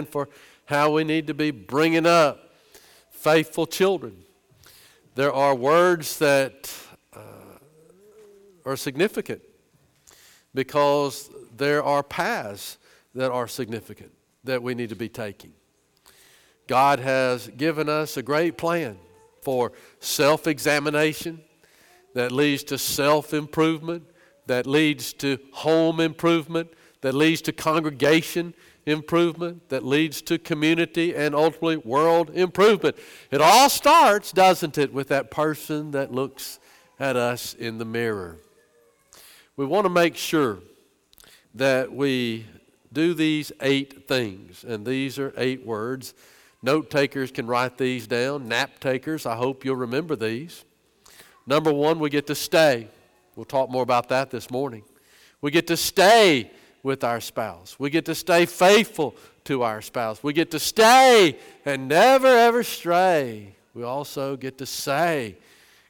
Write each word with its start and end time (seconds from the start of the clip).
for 0.00 0.28
how 0.66 0.90
we 0.90 1.04
need 1.04 1.26
to 1.26 1.34
be 1.34 1.50
bringing 1.50 2.06
up 2.06 2.54
faithful 3.10 3.66
children. 3.66 4.16
There 5.14 5.32
are 5.32 5.54
words 5.54 6.18
that 6.18 6.72
uh, 7.14 7.20
are 8.64 8.76
significant 8.76 9.42
because 10.54 11.30
there 11.56 11.82
are 11.82 12.02
paths 12.02 12.78
that 13.14 13.30
are 13.30 13.46
significant 13.46 14.12
that 14.44 14.62
we 14.62 14.74
need 14.74 14.88
to 14.88 14.96
be 14.96 15.08
taking. 15.08 15.52
God 16.66 16.98
has 16.98 17.48
given 17.48 17.88
us 17.88 18.16
a 18.16 18.22
great 18.22 18.56
plan 18.56 18.98
for 19.42 19.72
self 20.00 20.46
examination 20.46 21.42
that 22.14 22.32
leads 22.32 22.64
to 22.64 22.78
self 22.78 23.34
improvement, 23.34 24.04
that 24.46 24.66
leads 24.66 25.12
to 25.14 25.38
home 25.52 26.00
improvement, 26.00 26.72
that 27.02 27.14
leads 27.14 27.42
to 27.42 27.52
congregation 27.52 28.54
improvement, 28.86 29.68
that 29.68 29.84
leads 29.84 30.22
to 30.22 30.38
community 30.38 31.14
and 31.14 31.34
ultimately 31.34 31.76
world 31.76 32.30
improvement. 32.30 32.96
It 33.30 33.40
all 33.40 33.68
starts, 33.68 34.32
doesn't 34.32 34.78
it, 34.78 34.92
with 34.92 35.08
that 35.08 35.30
person 35.30 35.92
that 35.92 36.12
looks 36.12 36.58
at 36.98 37.16
us 37.16 37.54
in 37.54 37.78
the 37.78 37.84
mirror. 37.84 38.38
We 39.56 39.66
want 39.66 39.84
to 39.84 39.90
make 39.90 40.16
sure 40.16 40.58
that 41.54 41.92
we 41.92 42.46
do 42.92 43.14
these 43.14 43.52
eight 43.60 44.08
things, 44.08 44.64
and 44.64 44.84
these 44.84 45.18
are 45.18 45.32
eight 45.36 45.64
words. 45.64 46.14
Note 46.62 46.90
takers 46.90 47.30
can 47.30 47.46
write 47.46 47.78
these 47.78 48.06
down. 48.06 48.48
Nap 48.48 48.78
takers, 48.80 49.26
I 49.26 49.36
hope 49.36 49.64
you'll 49.64 49.76
remember 49.76 50.16
these. 50.16 50.64
Number 51.46 51.72
one, 51.72 51.98
we 51.98 52.10
get 52.10 52.26
to 52.28 52.34
stay. 52.34 52.88
We'll 53.34 53.44
talk 53.44 53.70
more 53.70 53.82
about 53.82 54.08
that 54.10 54.30
this 54.30 54.50
morning. 54.50 54.84
We 55.40 55.50
get 55.50 55.66
to 55.68 55.76
stay 55.76 56.50
with 56.82 57.04
our 57.04 57.20
spouse. 57.20 57.76
We 57.78 57.90
get 57.90 58.04
to 58.06 58.14
stay 58.14 58.46
faithful 58.46 59.14
to 59.44 59.62
our 59.62 59.82
spouse. 59.82 60.22
We 60.22 60.32
get 60.32 60.50
to 60.52 60.58
stay 60.58 61.38
and 61.64 61.88
never 61.88 62.26
ever 62.26 62.62
stray. 62.62 63.56
We 63.74 63.84
also 63.84 64.36
get 64.36 64.58
to 64.58 64.66
say 64.66 65.36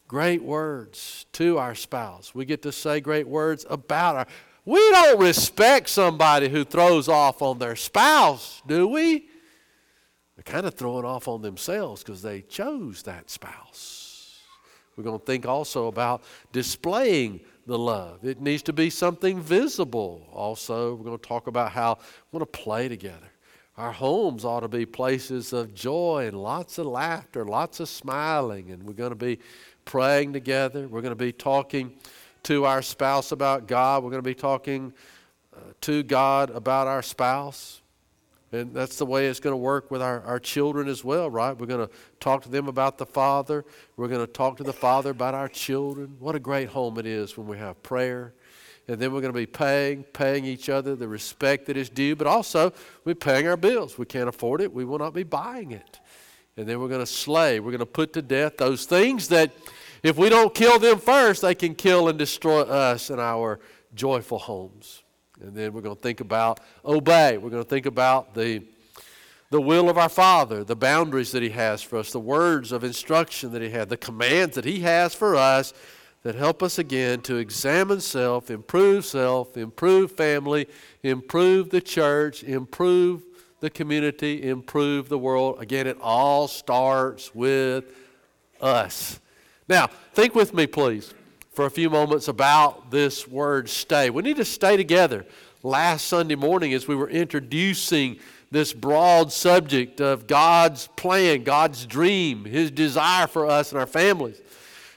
great 0.07 0.43
words 0.43 1.27
to 1.33 1.59
our 1.59 1.75
spouse. 1.75 2.35
We 2.35 2.45
get 2.45 2.63
to 2.63 2.73
say 2.73 3.01
great 3.01 3.27
words 3.27 3.65
about 3.69 4.17
our 4.17 4.27
we 4.65 4.79
don't 4.79 5.21
respect 5.21 5.89
somebody 5.89 6.49
who 6.49 6.65
throws 6.65 7.09
off 7.09 7.43
on 7.43 7.59
their 7.59 7.75
spouse, 7.75 8.63
do 8.67 8.87
we? 8.87 9.29
They're 10.37 10.45
kind 10.45 10.67
of 10.67 10.75
throwing 10.75 11.05
off 11.05 11.27
on 11.27 11.43
themselves 11.43 12.03
because 12.03 12.23
they 12.23 12.43
chose 12.43 13.03
that 13.03 13.29
spouse. 13.29 14.41
We're 14.97 15.05
going 15.05 15.19
to 15.19 15.25
think 15.25 15.47
also 15.47 15.89
about 15.89 16.23
displaying 16.53 17.41
the 17.73 17.79
love. 17.79 18.23
It 18.23 18.41
needs 18.41 18.63
to 18.65 18.73
be 18.73 18.91
something 18.91 19.41
visible. 19.41 20.27
Also, 20.33 20.95
we're 20.95 21.05
going 21.05 21.19
to 21.19 21.27
talk 21.27 21.47
about 21.47 21.73
how 21.73 21.99
we 22.31 22.39
want 22.39 22.53
to 22.53 22.59
play 22.59 22.87
together. 22.87 23.33
Our 23.79 23.93
homes 23.93 24.45
ought 24.45 24.61
to 24.61 24.69
be 24.69 24.85
places 24.85 25.55
of 25.55 25.75
joy 25.75 26.27
and 26.29 26.41
lots 26.41 26.77
of 26.77 26.87
laughter, 26.87 27.47
lots 27.47 27.81
of 27.81 27.89
smiling, 27.89 28.71
and 28.71 28.83
we're 28.83 28.93
going 28.93 29.11
to 29.11 29.17
be 29.17 29.39
praying 29.85 30.35
together. 30.35 30.87
We're 30.87 31.01
going 31.01 31.13
to 31.13 31.17
be 31.17 31.33
talking 31.33 31.95
to 32.45 32.67
our 32.67 32.83
spouse 32.83 33.33
about 33.33 33.67
God. 33.67 34.05
We're 34.05 34.11
going 34.11 34.23
to 34.23 34.29
be 34.29 34.35
talking 34.35 34.93
uh, 35.57 35.61
to 35.83 36.03
God 36.03 36.51
about 36.51 36.87
our 36.87 37.03
spouse. 37.03 37.82
And 38.53 38.75
that's 38.75 38.97
the 38.97 39.07
way 39.07 39.29
it's 39.29 39.41
going 39.41 39.55
to 39.55 39.59
work 39.59 39.91
with 39.91 40.03
our, 40.03 40.21
our 40.25 40.39
children 40.39 40.87
as 40.87 41.03
well, 41.03 41.31
right? 41.31 41.59
We're 41.59 41.67
going 41.67 41.87
to 41.87 41.93
talk 42.21 42.43
to 42.43 42.51
them 42.51 42.69
about 42.69 42.99
the 42.99 43.07
Father. 43.07 43.65
We're 43.97 44.09
going 44.09 44.25
to 44.25 44.31
talk 44.31 44.59
to 44.59 44.63
the 44.63 44.75
Father 44.75 45.11
about 45.11 45.35
our 45.35 45.49
children. 45.49 46.17
What 46.19 46.35
a 46.35 46.39
great 46.39 46.69
home 46.69 46.99
it 46.99 47.07
is 47.07 47.39
when 47.39 47.47
we 47.47 47.57
have 47.57 47.83
prayer. 47.83 48.35
And 48.89 48.99
then 48.99 49.13
we're 49.13 49.23
going 49.23 49.33
to 49.33 49.39
be 49.39 49.47
paying, 49.47 50.03
paying 50.03 50.45
each 50.45 50.69
other 50.69 50.95
the 50.95 51.09
respect 51.09 51.67
that 51.67 51.79
is 51.79 51.89
due, 51.89 52.15
but 52.15 52.27
also 52.27 52.73
we're 53.05 53.15
paying 53.15 53.47
our 53.47 53.57
bills. 53.57 53.97
We 53.97 54.05
can't 54.05 54.29
afford 54.29 54.61
it. 54.61 54.73
We 54.73 54.85
will 54.85 54.99
not 54.99 55.15
be 55.15 55.23
buying 55.23 55.71
it. 55.71 56.01
And 56.57 56.69
then 56.69 56.79
we're 56.81 56.89
going 56.89 57.01
to 57.01 57.07
slay. 57.07 57.59
We're 57.59 57.71
going 57.71 57.79
to 57.79 57.87
put 57.87 58.13
to 58.15 58.23
death 58.23 58.59
those 58.59 58.85
things 58.85 59.29
that, 59.29 59.51
if 60.03 60.19
we 60.19 60.29
don't 60.29 60.53
kill 60.53 60.79
them 60.79 60.99
first, 60.99 61.43
they 61.43 61.55
can 61.55 61.75
kill 61.75 62.09
and 62.09 62.19
destroy 62.19 62.63
us 62.63 63.09
and 63.09 63.21
our 63.21 63.61
joyful 63.95 64.39
homes. 64.39 65.02
And 65.43 65.55
then 65.55 65.73
we're 65.73 65.81
going 65.81 65.97
to 65.97 66.03
think 66.03 66.21
about 66.21 66.61
obey. 66.85 67.37
We're 67.37 67.51
going 67.51 67.65
to 67.65 67.69
think 67.69 67.87
about 67.87 68.35
the, 68.35 68.63
the 69.51 69.61
will 69.61 69.91
of 69.91 69.99
our 69.99 70.09
Father, 70.09 70.63
the 70.63 70.77
boundaries 70.77 71.33
that 71.33 71.43
He 71.43 71.51
has 71.51 71.83
for 71.83 71.99
us, 71.99 72.13
the 72.13 72.21
words 72.21 72.71
of 72.71 72.85
instruction 72.85 73.53
that 73.53 73.63
He 73.63 73.71
had, 73.71 73.89
the 73.89 73.97
commands 73.97 74.55
that 74.55 74.65
He 74.65 74.81
has 74.81 75.15
for 75.15 75.35
us 75.35 75.75
that 76.23 76.37
help 76.37 76.63
us 76.63 76.79
again 76.79 77.21
to 77.23 77.37
examine 77.37 78.01
self, 78.01 78.51
improve 78.51 79.05
self, 79.05 79.57
improve 79.57 80.13
family, 80.13 80.69
improve 81.03 81.71
the 81.71 81.81
church, 81.81 82.45
improve 82.45 83.23
the 83.59 83.71
community, 83.71 84.49
improve 84.49 85.09
the 85.09 85.19
world. 85.19 85.57
Again, 85.61 85.89
it 85.89 85.99
all 86.01 86.47
starts 86.47 87.35
with 87.35 87.85
us. 88.61 89.21
Now, 89.69 89.89
think 90.15 90.35
with 90.35 90.55
me, 90.55 90.67
please 90.67 91.13
for 91.53 91.67
a 91.67 91.71
few 91.71 91.91
moments 91.91 92.29
about 92.29 92.91
this 92.91 93.29
word 93.29 93.69
stay. 93.69 94.09
We 94.11 94.23
need 94.23 94.37
to 94.37 94.45
stay 94.45 94.77
together. 94.77 95.27
Last 95.63 96.07
Sunday 96.07 96.35
morning, 96.35 96.73
as 96.73 96.89
we 96.89 96.97
were 96.97 97.11
introducing 97.11 98.19
this 98.51 98.73
broad 98.73 99.33
subject 99.33 100.01
of 100.01 100.27
God's 100.27 100.89
plan, 100.97 101.45
God's 101.45 101.87
dream, 101.87 102.45
His 102.45 102.71
desire 102.71 103.27
for 103.27 103.47
us 103.47 103.71
and 103.71 103.79
our 103.79 103.87
families, 103.87 104.41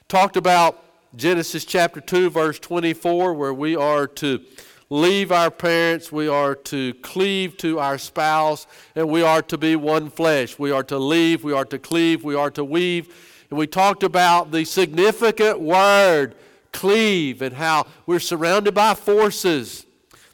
talked 0.07 0.37
about 0.37 0.81
Genesis 1.15 1.65
chapter 1.65 2.01
2, 2.01 2.29
verse 2.29 2.57
24, 2.59 3.33
where 3.33 3.53
we 3.53 3.75
are 3.75 4.07
to 4.07 4.41
leave 4.89 5.31
our 5.31 5.51
parents, 5.51 6.11
we 6.11 6.27
are 6.27 6.55
to 6.55 6.93
cleave 6.95 7.57
to 7.57 7.79
our 7.79 7.97
spouse, 7.97 8.65
and 8.95 9.09
we 9.09 9.21
are 9.21 9.41
to 9.41 9.57
be 9.57 9.75
one 9.75 10.09
flesh. 10.09 10.57
We 10.57 10.71
are 10.71 10.83
to 10.83 10.97
leave, 10.97 11.43
we 11.43 11.53
are 11.53 11.65
to 11.65 11.79
cleave, 11.79 12.23
we 12.23 12.35
are 12.35 12.51
to 12.51 12.63
weave. 12.63 13.13
And 13.49 13.59
we 13.59 13.67
talked 13.67 14.03
about 14.03 14.51
the 14.51 14.65
significant 14.65 15.59
word 15.59 16.35
cleave 16.71 17.41
and 17.41 17.55
how 17.55 17.87
we're 18.05 18.19
surrounded 18.19 18.73
by 18.73 18.93
forces. 18.93 19.85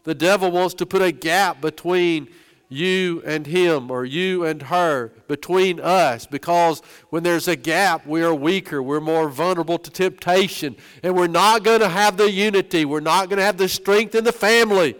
The 0.03 0.15
devil 0.15 0.51
wants 0.51 0.73
to 0.75 0.85
put 0.85 1.01
a 1.01 1.11
gap 1.11 1.61
between 1.61 2.27
you 2.67 3.21
and 3.25 3.45
him 3.45 3.91
or 3.91 4.05
you 4.05 4.45
and 4.45 4.61
her, 4.63 5.11
between 5.27 5.79
us, 5.79 6.25
because 6.25 6.81
when 7.09 7.21
there's 7.21 7.49
a 7.49 7.55
gap, 7.55 8.07
we 8.07 8.23
are 8.23 8.33
weaker, 8.33 8.81
we're 8.81 9.01
more 9.01 9.27
vulnerable 9.27 9.77
to 9.77 9.91
temptation, 9.91 10.77
and 11.03 11.13
we're 11.13 11.27
not 11.27 11.63
going 11.63 11.81
to 11.81 11.89
have 11.89 12.15
the 12.15 12.31
unity, 12.31 12.85
we're 12.85 13.01
not 13.01 13.27
going 13.27 13.37
to 13.37 13.43
have 13.43 13.57
the 13.57 13.67
strength 13.67 14.15
in 14.15 14.23
the 14.23 14.31
family 14.31 14.95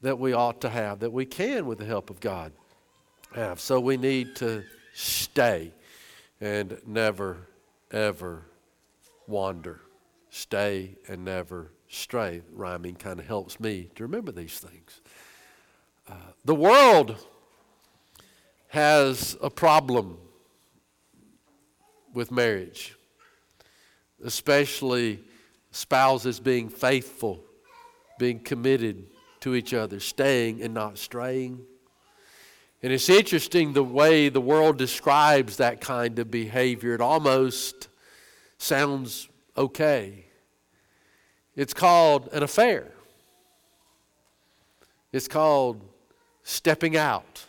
that 0.00 0.18
we 0.18 0.32
ought 0.32 0.60
to 0.60 0.68
have, 0.68 0.98
that 0.98 1.12
we 1.12 1.24
can 1.24 1.66
with 1.66 1.78
the 1.78 1.84
help 1.84 2.10
of 2.10 2.18
God 2.18 2.52
have. 3.32 3.60
So 3.60 3.78
we 3.78 3.96
need 3.96 4.34
to 4.36 4.64
stay 4.92 5.72
and 6.42 6.76
never, 6.84 7.46
ever 7.92 8.42
wander 9.28 9.80
stay 10.28 10.96
and 11.06 11.24
never 11.24 11.70
stray. 11.88 12.42
Rhyming 12.52 12.96
kind 12.96 13.20
of 13.20 13.26
helps 13.26 13.60
me 13.60 13.90
to 13.94 14.02
remember 14.02 14.32
these 14.32 14.58
things. 14.58 15.02
Uh, 16.08 16.14
the 16.44 16.54
world 16.54 17.16
has 18.68 19.36
a 19.40 19.50
problem 19.50 20.18
with 22.12 22.32
marriage, 22.32 22.96
especially 24.24 25.20
spouses 25.70 26.40
being 26.40 26.68
faithful, 26.68 27.44
being 28.18 28.40
committed 28.40 29.06
to 29.40 29.54
each 29.54 29.74
other, 29.74 30.00
staying 30.00 30.62
and 30.62 30.74
not 30.74 30.98
straying. 30.98 31.60
And 32.82 32.92
it's 32.92 33.08
interesting 33.08 33.72
the 33.72 33.84
way 33.84 34.28
the 34.28 34.40
world 34.40 34.76
describes 34.76 35.58
that 35.58 35.80
kind 35.80 36.18
of 36.18 36.30
behavior. 36.30 36.94
It 36.94 37.00
almost 37.00 37.88
sounds 38.58 39.28
okay. 39.56 40.26
It's 41.54 41.74
called 41.74 42.28
an 42.32 42.42
affair. 42.42 42.90
It's 45.12 45.28
called 45.28 45.80
stepping 46.42 46.96
out. 46.96 47.44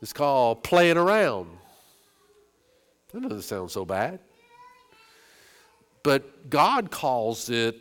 It's 0.00 0.12
called 0.12 0.62
playing 0.62 0.96
around. 0.96 1.48
That 3.12 3.22
doesn't 3.22 3.42
sound 3.42 3.70
so 3.70 3.84
bad. 3.84 4.20
But 6.04 6.50
God 6.50 6.90
calls 6.90 7.50
it 7.50 7.76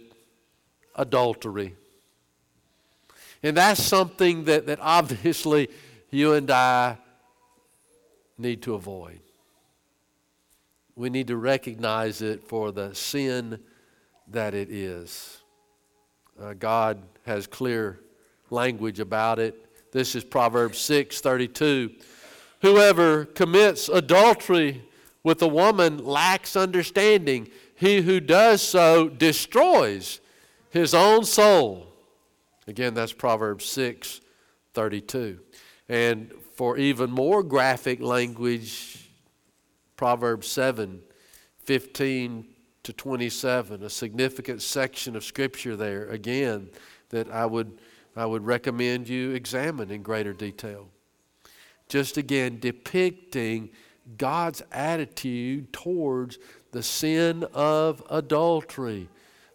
adultery. 0.95 1.75
And 3.43 3.57
that's 3.57 3.83
something 3.83 4.45
that, 4.45 4.67
that 4.67 4.79
obviously 4.81 5.69
you 6.09 6.33
and 6.33 6.49
I 6.49 6.97
need 8.37 8.61
to 8.63 8.75
avoid 8.75 9.19
we 10.97 11.11
need 11.11 11.27
to 11.27 11.37
recognize 11.37 12.23
it 12.23 12.43
for 12.43 12.71
the 12.71 12.93
sin 12.95 13.59
that 14.29 14.55
it 14.55 14.71
is. 14.71 15.37
Uh, 16.41 16.53
God 16.53 16.97
has 17.23 17.45
clear 17.45 17.99
language 18.49 18.99
about 18.99 19.37
it. 19.37 19.91
This 19.91 20.15
is 20.15 20.23
Proverbs 20.23 20.79
6:32. 20.79 21.91
Whoever 22.61 23.25
commits 23.25 23.89
adultery 23.89 24.81
with 25.21 25.39
a 25.43 25.47
woman 25.47 26.03
lacks 26.03 26.55
understanding. 26.55 27.49
He 27.75 28.01
who 28.01 28.19
does 28.19 28.63
so 28.63 29.07
destroys 29.07 30.19
his 30.71 30.95
own 30.95 31.25
soul. 31.25 31.93
Again, 32.67 32.93
that's 32.93 33.13
Proverbs 33.13 33.65
6 33.65 34.21
32. 34.73 35.39
And 35.89 36.31
for 36.55 36.77
even 36.77 37.09
more 37.09 37.41
graphic 37.41 38.01
language, 38.01 39.09
Proverbs 39.95 40.47
7 40.47 41.01
15 41.63 42.45
to 42.83 42.93
27, 42.93 43.83
a 43.83 43.89
significant 43.89 44.61
section 44.61 45.17
of 45.17 45.25
Scripture 45.25 45.75
there, 45.75 46.07
again, 46.07 46.69
that 47.09 47.29
I 47.29 47.45
would, 47.45 47.79
I 48.15 48.25
would 48.25 48.45
recommend 48.45 49.09
you 49.09 49.31
examine 49.31 49.91
in 49.91 50.01
greater 50.01 50.31
detail. 50.31 50.87
Just 51.89 52.15
again, 52.15 52.59
depicting 52.59 53.71
God's 54.17 54.63
attitude 54.71 55.73
towards 55.73 56.37
the 56.71 56.81
sin 56.81 57.45
of 57.53 58.01
adultery. 58.09 59.09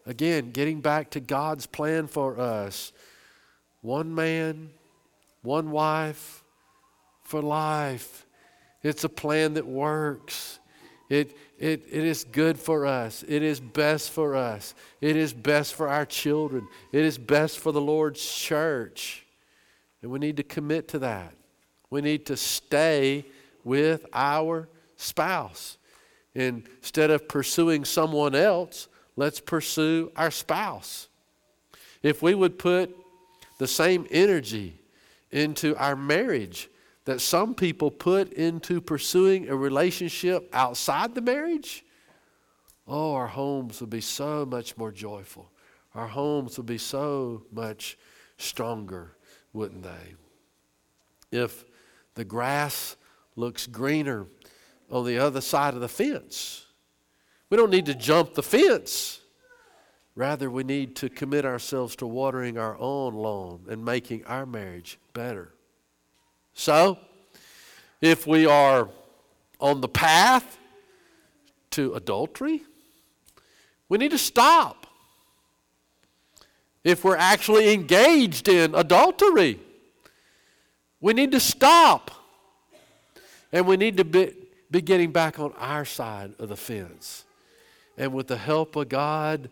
Again, 0.04 0.50
getting 0.50 0.80
back 0.80 1.10
to 1.12 1.20
God's 1.20 1.64
plan 1.64 2.08
for 2.08 2.38
us 2.38 2.92
one 3.82 4.14
man, 4.14 4.70
one 5.42 5.70
wife 5.70 6.42
for 7.24 7.42
life. 7.42 8.26
It's 8.82 9.04
a 9.04 9.08
plan 9.08 9.54
that 9.54 9.66
works. 9.66 10.58
It, 11.08 11.36
it, 11.58 11.84
it 11.90 12.04
is 12.04 12.24
good 12.24 12.58
for 12.58 12.86
us. 12.86 13.22
It 13.28 13.42
is 13.42 13.60
best 13.60 14.10
for 14.10 14.34
us. 14.34 14.74
It 15.00 15.16
is 15.16 15.32
best 15.32 15.74
for 15.74 15.88
our 15.88 16.06
children. 16.06 16.66
It 16.90 17.04
is 17.04 17.18
best 17.18 17.58
for 17.58 17.70
the 17.70 17.80
Lord's 17.80 18.24
church. 18.34 19.26
And 20.00 20.10
we 20.10 20.18
need 20.18 20.38
to 20.38 20.42
commit 20.42 20.88
to 20.88 21.00
that. 21.00 21.34
We 21.90 22.00
need 22.00 22.26
to 22.26 22.36
stay 22.36 23.26
with 23.62 24.06
our 24.12 24.68
spouse. 24.96 25.76
Instead 26.34 27.10
of 27.10 27.28
pursuing 27.28 27.84
someone 27.84 28.34
else, 28.34 28.88
let's 29.16 29.38
pursue 29.38 30.10
our 30.16 30.30
spouse. 30.30 31.08
If 32.02 32.22
we 32.22 32.34
would 32.34 32.58
put 32.58 32.96
the 33.62 33.68
same 33.68 34.08
energy 34.10 34.76
into 35.30 35.76
our 35.76 35.94
marriage 35.94 36.68
that 37.04 37.20
some 37.20 37.54
people 37.54 37.92
put 37.92 38.32
into 38.32 38.80
pursuing 38.80 39.48
a 39.48 39.54
relationship 39.54 40.50
outside 40.52 41.14
the 41.14 41.20
marriage, 41.20 41.84
oh, 42.88 43.14
our 43.14 43.28
homes 43.28 43.80
would 43.80 43.88
be 43.88 44.00
so 44.00 44.44
much 44.44 44.76
more 44.76 44.90
joyful. 44.90 45.48
Our 45.94 46.08
homes 46.08 46.56
would 46.56 46.66
be 46.66 46.76
so 46.76 47.44
much 47.52 47.96
stronger, 48.36 49.16
wouldn't 49.52 49.84
they? 49.84 50.16
If 51.30 51.64
the 52.16 52.24
grass 52.24 52.96
looks 53.36 53.68
greener 53.68 54.26
on 54.90 55.06
the 55.06 55.18
other 55.18 55.40
side 55.40 55.74
of 55.74 55.80
the 55.80 55.88
fence, 55.88 56.66
we 57.48 57.56
don't 57.56 57.70
need 57.70 57.86
to 57.86 57.94
jump 57.94 58.34
the 58.34 58.42
fence. 58.42 59.20
Rather, 60.14 60.50
we 60.50 60.62
need 60.62 60.94
to 60.96 61.08
commit 61.08 61.44
ourselves 61.44 61.96
to 61.96 62.06
watering 62.06 62.58
our 62.58 62.76
own 62.78 63.14
lawn 63.14 63.64
and 63.68 63.84
making 63.84 64.24
our 64.26 64.44
marriage 64.44 64.98
better. 65.14 65.52
So, 66.52 66.98
if 68.00 68.26
we 68.26 68.44
are 68.46 68.90
on 69.58 69.80
the 69.80 69.88
path 69.88 70.58
to 71.70 71.94
adultery, 71.94 72.62
we 73.88 73.96
need 73.96 74.10
to 74.10 74.18
stop. 74.18 74.86
If 76.84 77.04
we're 77.04 77.16
actually 77.16 77.72
engaged 77.72 78.48
in 78.48 78.74
adultery, 78.74 79.60
we 81.00 81.12
need 81.12 81.32
to 81.32 81.40
stop. 81.40 82.10
And 83.52 83.66
we 83.66 83.76
need 83.76 83.96
to 83.98 84.04
be, 84.04 84.34
be 84.70 84.80
getting 84.80 85.12
back 85.12 85.38
on 85.38 85.52
our 85.58 85.84
side 85.84 86.34
of 86.38 86.48
the 86.48 86.56
fence. 86.56 87.24
And 87.96 88.12
with 88.12 88.26
the 88.26 88.36
help 88.36 88.76
of 88.76 88.88
God, 88.88 89.48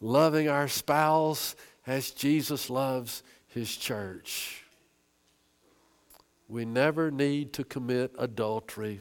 loving 0.00 0.48
our 0.48 0.68
spouse 0.68 1.54
as 1.86 2.10
Jesus 2.10 2.70
loves 2.70 3.22
his 3.48 3.76
church. 3.76 4.64
We 6.48 6.64
never 6.64 7.10
need 7.10 7.52
to 7.54 7.64
commit 7.64 8.12
adultery. 8.18 9.00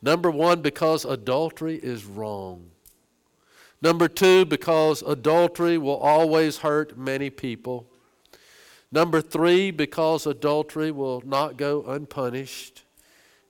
Number 0.00 0.30
one, 0.30 0.62
because 0.62 1.04
adultery 1.04 1.76
is 1.76 2.04
wrong. 2.04 2.70
Number 3.80 4.08
two, 4.08 4.44
because 4.44 5.02
adultery 5.02 5.78
will 5.78 5.96
always 5.96 6.58
hurt 6.58 6.96
many 6.96 7.30
people. 7.30 7.86
Number 8.90 9.20
three, 9.20 9.70
because 9.70 10.26
adultery 10.26 10.90
will 10.90 11.22
not 11.24 11.56
go 11.56 11.84
unpunished. 11.86 12.84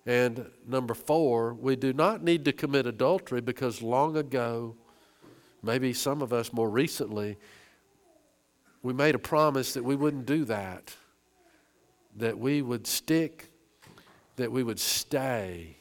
And 0.05 0.47
number 0.67 0.95
four, 0.95 1.53
we 1.55 1.77
do 1.77 1.93
not 1.93 2.23
need 2.23 2.45
to 2.47 2.53
commit 2.53 2.87
adultery 2.87 3.41
because 3.41 3.83
long 3.83 4.17
ago, 4.17 4.77
maybe 5.63 5.93
some 5.93 6.23
of 6.23 6.33
us 6.33 6.53
more 6.53 6.69
recently, 6.71 7.37
we 8.83 8.93
made 8.93 9.15
a 9.15 9.19
promise 9.19 9.75
that 9.75 9.85
we 9.85 9.97
wouldn't 9.97 10.27
do 10.27 10.45
that, 10.45 10.95
that 12.17 12.39
we 12.39 12.63
would 12.63 12.87
stick, 12.87 13.51
that 14.37 14.51
we 14.53 14.63
would 14.63 14.79
stay, 14.79 15.77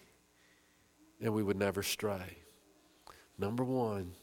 and 1.21 1.33
we 1.33 1.43
would 1.43 1.57
never 1.57 1.83
stray. 1.83 2.37
Number 3.37 3.63
one, 3.63 4.13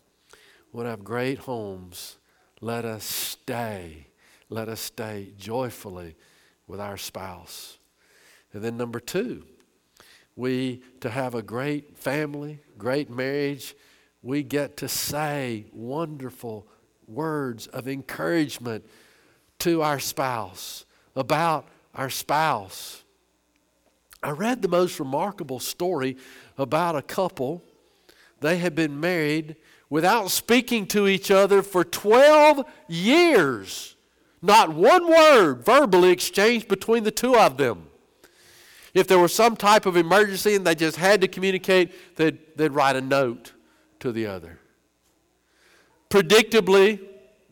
we'll 0.73 0.87
have 0.87 1.05
great 1.05 1.39
homes. 1.39 2.17
Let 2.61 2.85
us 2.85 3.05
stay. 3.05 4.09
Let 4.49 4.69
us 4.69 4.81
stay 4.81 5.33
joyfully 5.39 6.17
with 6.67 6.81
our 6.81 6.97
spouse. 6.97 7.79
And 8.53 8.63
then 8.63 8.77
number 8.77 9.01
two, 9.01 9.45
we 10.37 10.83
to 11.01 11.11
have 11.11 11.35
a 11.35 11.43
great 11.43 11.97
family, 11.97 12.61
great 12.77 13.11
marriage, 13.11 13.75
we 14.25 14.43
get 14.43 14.79
to 14.79 14.89
say 14.89 15.67
wonderful 15.71 16.67
words 17.07 17.67
of 17.69 17.87
encouragement 17.87 18.83
to 19.59 19.83
our 19.83 20.01
spouse, 20.01 20.87
about 21.15 21.69
our 21.95 22.09
spouse. 22.09 23.05
I 24.23 24.31
read 24.31 24.63
the 24.63 24.69
most 24.69 24.99
remarkable 24.99 25.61
story 25.61 26.17
about 26.57 26.97
a 26.97 27.03
couple. 27.03 27.63
They 28.41 28.57
had 28.57 28.75
been 28.75 28.99
married 28.99 29.57
without 29.91 30.31
speaking 30.31 30.87
to 30.87 31.07
each 31.07 31.31
other 31.31 31.63
for 31.63 31.85
12 31.85 32.65
years. 32.89 33.95
Not 34.41 34.73
one 34.73 35.07
word 35.07 35.67
verbally 35.67 36.11
exchanged 36.11 36.67
between 36.69 37.05
the 37.05 37.11
two 37.11 37.37
of 37.37 37.59
them. 37.59 37.89
If 38.95 39.07
there 39.07 39.19
was 39.19 39.35
some 39.35 39.55
type 39.55 39.85
of 39.85 39.99
emergency 39.99 40.55
and 40.55 40.67
they 40.67 40.75
just 40.75 40.97
had 40.97 41.21
to 41.21 41.29
communicate, 41.29 42.17
they'd, 42.17 42.39
they'd 42.57 42.73
write 42.73 42.97
a 42.97 43.03
note 43.03 43.54
to 44.05 44.13
the 44.13 44.27
other. 44.27 44.59
Predictably, 46.11 47.01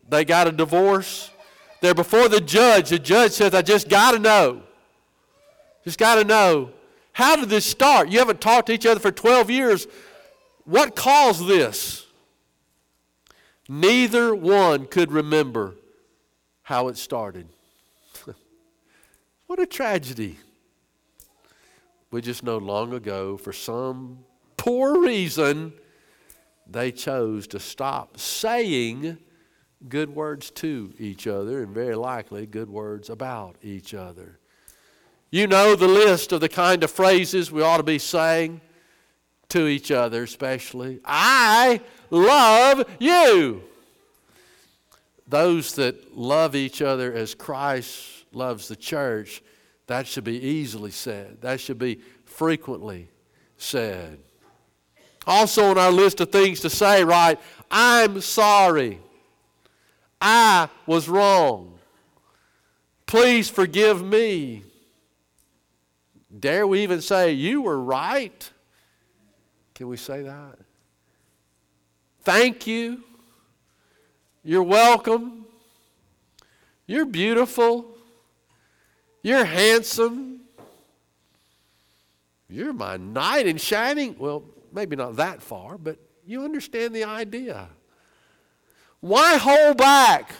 they 0.07 0.23
got 0.23 0.47
a 0.47 0.51
divorce. 0.51 1.31
They're 1.81 1.95
before 1.95 2.29
the 2.29 2.39
judge. 2.39 2.89
The 2.89 2.99
judge 2.99 3.31
says, 3.31 3.55
I 3.55 3.63
just 3.63 3.89
got 3.89 4.11
to 4.11 4.19
know. 4.19 4.61
Just 5.83 5.97
got 5.97 6.15
to 6.15 6.23
know. 6.23 6.69
How 7.11 7.35
did 7.35 7.49
this 7.49 7.65
start? 7.65 8.09
You 8.09 8.19
haven't 8.19 8.39
talked 8.39 8.67
to 8.67 8.73
each 8.73 8.85
other 8.85 8.99
for 8.99 9.11
12 9.11 9.49
years. 9.49 9.87
What 10.65 10.95
caused 10.95 11.47
this? 11.47 12.05
Neither 13.67 14.35
one 14.35 14.85
could 14.85 15.11
remember 15.11 15.73
how 16.61 16.87
it 16.87 16.97
started. 16.97 17.47
what 19.47 19.57
a 19.57 19.65
tragedy. 19.65 20.37
We 22.11 22.21
just 22.21 22.43
know 22.43 22.59
long 22.59 22.93
ago, 22.93 23.37
for 23.37 23.53
some 23.53 24.19
poor 24.55 25.01
reason, 25.01 25.73
they 26.67 26.91
chose 26.91 27.47
to 27.47 27.59
stop 27.59 28.19
saying 28.19 29.17
good 29.87 30.15
words 30.15 30.49
to 30.51 30.93
each 30.97 31.27
other 31.27 31.63
and 31.63 31.73
very 31.73 31.95
likely 31.95 32.45
good 32.45 32.69
words 32.69 33.09
about 33.09 33.55
each 33.61 33.93
other. 33.93 34.39
You 35.29 35.47
know 35.47 35.75
the 35.75 35.87
list 35.87 36.31
of 36.31 36.41
the 36.41 36.49
kind 36.49 36.83
of 36.83 36.91
phrases 36.91 37.51
we 37.51 37.61
ought 37.61 37.77
to 37.77 37.83
be 37.83 37.99
saying 37.99 38.61
to 39.49 39.67
each 39.67 39.91
other, 39.91 40.23
especially. 40.23 40.99
I 41.03 41.81
love 42.09 42.83
you. 42.99 43.63
Those 45.27 45.75
that 45.75 46.15
love 46.17 46.55
each 46.55 46.81
other 46.81 47.11
as 47.11 47.33
Christ 47.33 48.25
loves 48.31 48.67
the 48.67 48.75
church, 48.75 49.41
that 49.87 50.07
should 50.07 50.23
be 50.23 50.39
easily 50.39 50.91
said. 50.91 51.41
That 51.41 51.59
should 51.59 51.79
be 51.79 52.01
frequently 52.25 53.09
said. 53.57 54.19
Also, 55.25 55.65
on 55.65 55.77
our 55.77 55.91
list 55.91 56.19
of 56.21 56.31
things 56.31 56.59
to 56.61 56.69
say, 56.69 57.03
right? 57.03 57.39
I'm 57.71 58.21
sorry. 58.21 58.99
I 60.21 60.69
was 60.85 61.07
wrong. 61.09 61.79
Please 63.05 63.49
forgive 63.49 64.03
me. 64.03 64.63
Dare 66.39 66.65
we 66.65 66.81
even 66.81 67.01
say, 67.01 67.33
You 67.33 67.61
were 67.61 67.79
right? 67.79 68.49
Can 69.75 69.87
we 69.87 69.97
say 69.97 70.23
that? 70.23 70.57
Thank 72.21 72.67
you. 72.67 73.03
You're 74.43 74.63
welcome. 74.63 75.45
You're 76.85 77.05
beautiful. 77.05 77.85
You're 79.21 79.45
handsome. 79.45 80.41
You're 82.49 82.73
my 82.73 82.97
knight 82.97 83.47
in 83.47 83.57
shining. 83.57 84.15
Well, 84.19 84.43
maybe 84.73 84.95
not 84.95 85.15
that 85.17 85.41
far, 85.41 85.77
but 85.77 85.97
you 86.25 86.43
understand 86.43 86.95
the 86.95 87.03
idea. 87.03 87.69
Why 88.99 89.37
hold 89.37 89.77
back? 89.77 90.31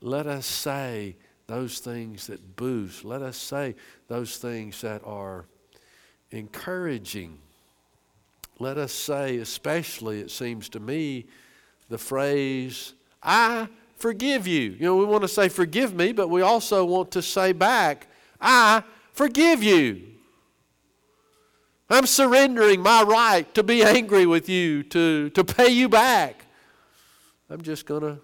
Let 0.00 0.26
us 0.26 0.46
say 0.46 1.16
those 1.46 1.78
things 1.78 2.28
that 2.28 2.56
boost. 2.56 3.04
Let 3.04 3.22
us 3.22 3.36
say 3.36 3.74
those 4.08 4.36
things 4.36 4.80
that 4.80 5.02
are 5.04 5.46
encouraging. 6.30 7.38
Let 8.58 8.78
us 8.78 8.92
say, 8.92 9.38
especially, 9.38 10.20
it 10.20 10.30
seems 10.30 10.68
to 10.70 10.80
me, 10.80 11.26
the 11.88 11.98
phrase, 11.98 12.94
I 13.22 13.68
forgive 13.96 14.46
you. 14.46 14.70
You 14.70 14.86
know, 14.86 14.96
we 14.96 15.04
want 15.04 15.22
to 15.22 15.28
say, 15.28 15.48
forgive 15.48 15.94
me, 15.94 16.12
but 16.12 16.28
we 16.28 16.42
also 16.42 16.84
want 16.84 17.10
to 17.12 17.22
say 17.22 17.52
back, 17.52 18.06
I 18.40 18.82
forgive 19.12 19.62
you. 19.62 20.11
I'm 21.92 22.06
surrendering 22.06 22.80
my 22.80 23.02
right 23.02 23.54
to 23.54 23.62
be 23.62 23.82
angry 23.82 24.24
with 24.24 24.48
you, 24.48 24.82
to, 24.84 25.30
to 25.30 25.44
pay 25.44 25.68
you 25.68 25.88
back. 25.88 26.46
I'm 27.50 27.60
just 27.60 27.84
going 27.84 28.02
to 28.02 28.18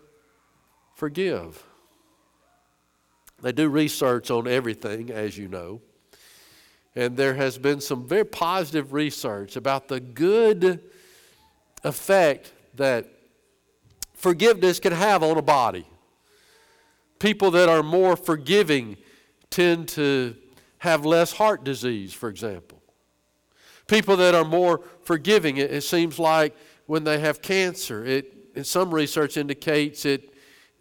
forgive. 0.95 1.63
They 3.43 3.53
do 3.53 3.69
research 3.69 4.31
on 4.31 4.49
everything, 4.49 5.11
as 5.11 5.37
you 5.37 5.49
know. 5.49 5.81
And 6.97 7.17
there 7.17 7.35
has 7.35 7.59
been 7.59 7.81
some 7.81 8.09
very 8.09 8.25
positive 8.25 8.93
research 8.93 9.55
about 9.55 9.89
the 9.89 10.01
good 10.01 10.81
effect 11.85 12.53
that 12.75 13.07
forgiveness 14.15 14.81
can 14.81 14.93
have 14.93 15.23
on 15.23 15.37
a 15.37 15.43
body. 15.43 15.87
People 17.19 17.51
that 17.53 17.69
are 17.69 17.83
more 17.83 18.17
forgiving 18.17 18.97
tend 19.51 19.89
to 19.91 20.35
have 20.79 21.05
less 21.05 21.33
heart 21.33 21.65
disease, 21.65 22.13
for 22.13 22.29
example. 22.29 22.78
People 23.88 24.16
that 24.18 24.35
are 24.35 24.45
more 24.45 24.83
forgiving, 25.02 25.57
it, 25.57 25.73
it 25.73 25.80
seems 25.80 26.18
like 26.18 26.57
when 26.87 27.02
they 27.02 27.18
have 27.18 27.42
cancer, 27.42 28.04
it, 28.04 28.66
some 28.66 28.95
research 28.95 29.37
indicates 29.37 30.04
it, 30.04 30.33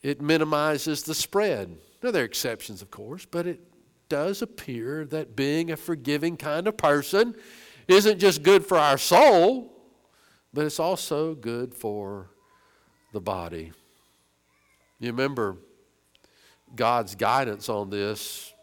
it 0.03 0.21
minimizes 0.21 1.03
the 1.03 1.15
spread. 1.15 1.77
Now, 2.03 2.11
there 2.11 2.21
are 2.21 2.25
exceptions, 2.25 2.81
of 2.81 2.91
course, 2.91 3.25
but 3.25 3.47
it 3.47 3.59
does 4.09 4.41
appear 4.41 5.05
that 5.05 5.35
being 5.35 5.71
a 5.71 5.77
forgiving 5.77 6.37
kind 6.37 6.67
of 6.67 6.77
person 6.77 7.35
isn't 7.87 8.19
just 8.19 8.43
good 8.43 8.65
for 8.65 8.77
our 8.77 8.97
soul, 8.97 9.73
but 10.53 10.65
it's 10.65 10.79
also 10.79 11.33
good 11.35 11.73
for 11.73 12.29
the 13.13 13.21
body. 13.21 13.71
You 14.99 15.11
remember 15.11 15.57
God's 16.75 17.15
guidance 17.15 17.69
on 17.69 17.89
this 17.89 18.53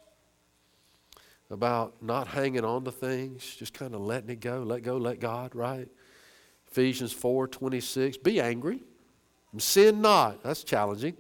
about 1.54 1.94
not 2.02 2.28
hanging 2.28 2.64
on 2.64 2.84
to 2.84 2.90
things, 2.90 3.56
just 3.56 3.73
kind 3.73 3.94
of 3.94 4.00
letting 4.00 4.28
it 4.28 4.40
go, 4.40 4.62
let 4.62 4.82
go, 4.82 4.96
let 4.96 5.20
God, 5.20 5.54
right? 5.54 5.88
Ephesians 6.70 7.12
4 7.12 7.49
26. 7.49 8.18
Be 8.18 8.40
angry, 8.40 8.82
sin 9.56 10.02
not. 10.02 10.42
That's 10.42 10.64
challenging. 10.64 11.16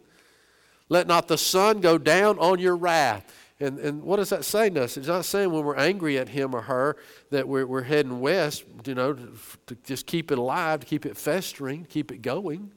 Let 0.88 1.06
not 1.06 1.28
the 1.28 1.38
sun 1.38 1.80
go 1.80 1.96
down 1.96 2.38
on 2.38 2.58
your 2.58 2.76
wrath. 2.76 3.32
And, 3.60 3.78
and 3.78 4.02
what 4.02 4.18
is 4.18 4.30
that 4.30 4.44
saying 4.44 4.74
to 4.74 4.82
us? 4.82 4.96
It's 4.96 5.06
not 5.06 5.24
saying 5.24 5.50
when 5.50 5.64
we're 5.64 5.76
angry 5.76 6.18
at 6.18 6.28
him 6.28 6.54
or 6.54 6.62
her 6.62 6.96
that 7.30 7.46
we're, 7.46 7.64
we're 7.64 7.82
heading 7.82 8.20
west, 8.20 8.64
you 8.84 8.94
know, 8.94 9.14
to, 9.14 9.32
to 9.66 9.74
just 9.84 10.06
keep 10.06 10.32
it 10.32 10.38
alive, 10.38 10.80
to 10.80 10.86
keep 10.86 11.06
it 11.06 11.16
festering, 11.16 11.86
keep 11.88 12.10
it 12.10 12.20
going. 12.20 12.72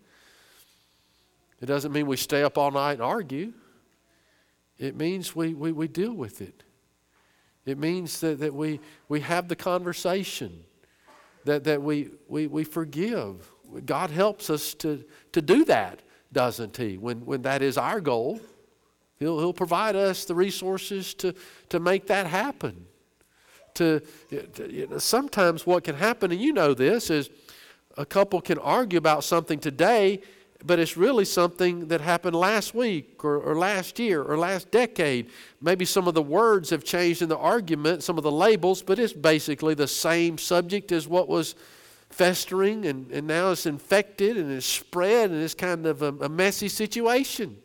It 1.59 1.65
doesn't 1.65 1.91
mean 1.91 2.05
we 2.05 2.17
stay 2.17 2.43
up 2.43 2.57
all 2.57 2.69
night 2.69 2.93
and 2.93 3.01
argue. 3.01 3.53
It 4.77 4.95
means 4.95 5.35
we, 5.35 5.55
we, 5.55 5.71
we 5.71 5.87
deal 5.87 6.13
with 6.13 6.39
it. 6.39 6.63
It 7.67 7.77
means 7.77 8.21
that, 8.21 8.39
that 8.39 8.53
we, 8.53 8.79
we 9.09 9.19
have 9.19 9.49
the 9.49 9.55
conversation, 9.55 10.63
that, 11.45 11.65
that 11.65 11.83
we, 11.83 12.09
we, 12.27 12.47
we 12.47 12.63
forgive. 12.63 13.51
God 13.85 14.09
helps 14.09 14.49
us 14.49 14.73
to, 14.75 15.03
to 15.33 15.41
do 15.41 15.65
that, 15.65 16.01
doesn't 16.31 16.77
He? 16.77 16.97
When, 16.97 17.25
when 17.25 17.41
that 17.43 17.61
is 17.61 17.77
our 17.77 18.01
goal, 18.01 18.39
He'll, 19.19 19.39
he'll 19.39 19.53
provide 19.53 19.95
us 19.95 20.25
the 20.25 20.35
resources 20.35 21.13
to, 21.15 21.33
to 21.69 21.79
make 21.79 22.07
that 22.07 22.27
happen. 22.27 22.85
To, 23.75 23.99
to 24.29 24.71
you 24.71 24.87
know, 24.87 24.97
sometimes 24.99 25.65
what 25.65 25.83
can 25.83 25.95
happen, 25.95 26.31
and 26.31 26.39
you 26.39 26.53
know 26.53 26.73
this, 26.73 27.09
is 27.09 27.29
a 27.97 28.05
couple 28.05 28.41
can 28.41 28.59
argue 28.59 28.97
about 28.97 29.23
something 29.23 29.59
today 29.59 30.21
but 30.65 30.79
it's 30.79 30.97
really 30.97 31.25
something 31.25 31.87
that 31.87 32.01
happened 32.01 32.35
last 32.35 32.73
week 32.73 33.23
or, 33.23 33.37
or, 33.37 33.55
last 33.55 33.99
year 33.99 34.23
or 34.23 34.37
last 34.37 34.71
decade. 34.71 35.29
Maybe 35.61 35.85
some 35.85 36.07
of 36.07 36.13
the 36.13 36.21
words 36.21 36.71
have 36.71 36.83
changed 36.83 37.21
in 37.21 37.29
the 37.29 37.37
argument, 37.37 38.03
some 38.03 38.17
of 38.17 38.23
the 38.23 38.31
labels, 38.31 38.81
but 38.81 38.97
it's 38.97 39.13
basically 39.13 39.75
the 39.75 39.87
same 39.87 40.37
subject 40.37 40.91
as 40.91 41.07
what 41.07 41.27
was 41.27 41.55
festering, 42.09 42.85
and, 42.85 43.11
and 43.11 43.27
now 43.27 43.51
it's 43.51 43.65
infected 43.65 44.37
and 44.37 44.51
it's 44.51 44.65
spread, 44.65 45.29
and 45.29 45.41
it's 45.41 45.53
kind 45.53 45.85
of 45.85 46.01
a, 46.01 46.13
a 46.21 46.29
messy 46.29 46.69
situation. 46.69 47.57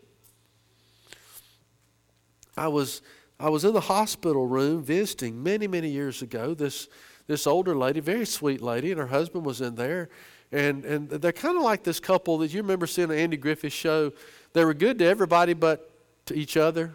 I 2.56 2.68
was, 2.68 3.00
I 3.40 3.48
was 3.48 3.64
in 3.64 3.72
the 3.72 3.80
hospital 3.80 4.46
room 4.46 4.82
visiting 4.82 5.42
many, 5.42 5.66
many 5.66 5.88
years 5.88 6.20
ago. 6.20 6.52
This, 6.52 6.88
this 7.26 7.46
older 7.46 7.74
lady, 7.74 8.00
very 8.00 8.26
sweet 8.26 8.60
lady, 8.60 8.90
and 8.90 9.00
her 9.00 9.06
husband 9.06 9.46
was 9.46 9.60
in 9.60 9.76
there 9.76 10.10
and, 10.52 10.84
and 10.84 11.08
they're 11.08 11.32
kind 11.32 11.56
of 11.56 11.62
like 11.62 11.82
this 11.82 11.98
couple 11.98 12.38
that 12.38 12.52
you 12.52 12.60
remember 12.60 12.86
seeing 12.86 13.08
the 13.08 13.16
Andy 13.16 13.38
Griffith 13.38 13.72
show. 13.72 14.12
They 14.52 14.64
were 14.64 14.74
good 14.74 14.98
to 14.98 15.06
everybody 15.06 15.54
but 15.54 15.90
to 16.26 16.34
each 16.34 16.56
other. 16.56 16.92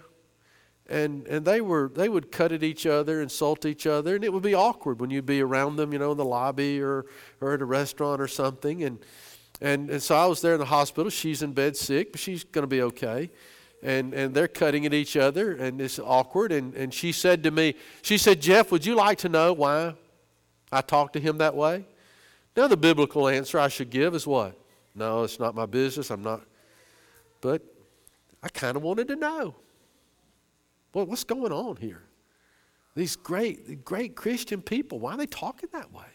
And, 0.89 1.27
and 1.27 1.43
they, 1.43 1.59
were, 1.59 1.91
they 1.93 2.07
would 2.07 2.31
cut 2.31 2.53
at 2.53 2.63
each 2.63 2.85
other, 2.85 3.21
insult 3.21 3.65
each 3.65 3.85
other, 3.85 4.15
and 4.15 4.23
it 4.23 4.31
would 4.31 4.43
be 4.43 4.53
awkward 4.53 5.01
when 5.01 5.09
you'd 5.09 5.25
be 5.25 5.41
around 5.41 5.75
them, 5.75 5.91
you 5.91 5.99
know, 5.99 6.11
in 6.11 6.17
the 6.17 6.23
lobby 6.23 6.81
or, 6.81 7.05
or 7.41 7.53
at 7.53 7.61
a 7.61 7.65
restaurant 7.65 8.21
or 8.21 8.27
something. 8.27 8.83
And, 8.83 8.99
and, 9.59 9.89
and 9.89 10.01
so 10.01 10.15
I 10.15 10.25
was 10.27 10.41
there 10.41 10.53
in 10.53 10.59
the 10.59 10.65
hospital. 10.65 11.09
She's 11.09 11.41
in 11.41 11.51
bed 11.51 11.75
sick, 11.75 12.13
but 12.13 12.21
she's 12.21 12.45
going 12.45 12.63
to 12.63 12.67
be 12.67 12.81
okay. 12.83 13.29
And, 13.83 14.13
and 14.13 14.33
they're 14.33 14.47
cutting 14.47 14.85
at 14.85 14.93
each 14.93 15.17
other, 15.17 15.53
and 15.53 15.81
it's 15.81 15.99
awkward. 15.99 16.53
And, 16.53 16.73
and 16.73 16.93
she 16.93 17.11
said 17.11 17.43
to 17.43 17.51
me, 17.51 17.75
she 18.01 18.17
said, 18.17 18.41
Jeff, 18.41 18.71
would 18.71 18.85
you 18.85 18.95
like 18.95 19.17
to 19.19 19.29
know 19.29 19.51
why 19.51 19.93
I 20.71 20.81
talked 20.81 21.13
to 21.13 21.19
him 21.19 21.39
that 21.39 21.55
way? 21.55 21.85
Now, 22.57 22.67
the 22.67 22.75
biblical 22.75 23.27
answer 23.27 23.59
I 23.59 23.67
should 23.67 23.91
give 23.91 24.15
is 24.15 24.25
what? 24.25 24.59
No, 24.95 25.23
it's 25.23 25.39
not 25.39 25.53
my 25.53 25.67
business. 25.67 26.09
I'm 26.09 26.23
not. 26.23 26.41
But 27.39 27.61
I 28.41 28.49
kind 28.49 28.75
of 28.75 28.81
wanted 28.81 29.07
to 29.09 29.15
know. 29.15 29.55
Well, 30.91 31.05
what's 31.05 31.23
going 31.23 31.51
on 31.51 31.75
here? 31.75 32.01
These 32.95 33.15
great, 33.15 33.85
great 33.85 34.15
Christian 34.15 34.63
people, 34.63 34.97
why 34.97 35.13
are 35.13 35.17
they 35.17 35.27
talking 35.27 35.69
that 35.71 35.93
way? 35.93 36.07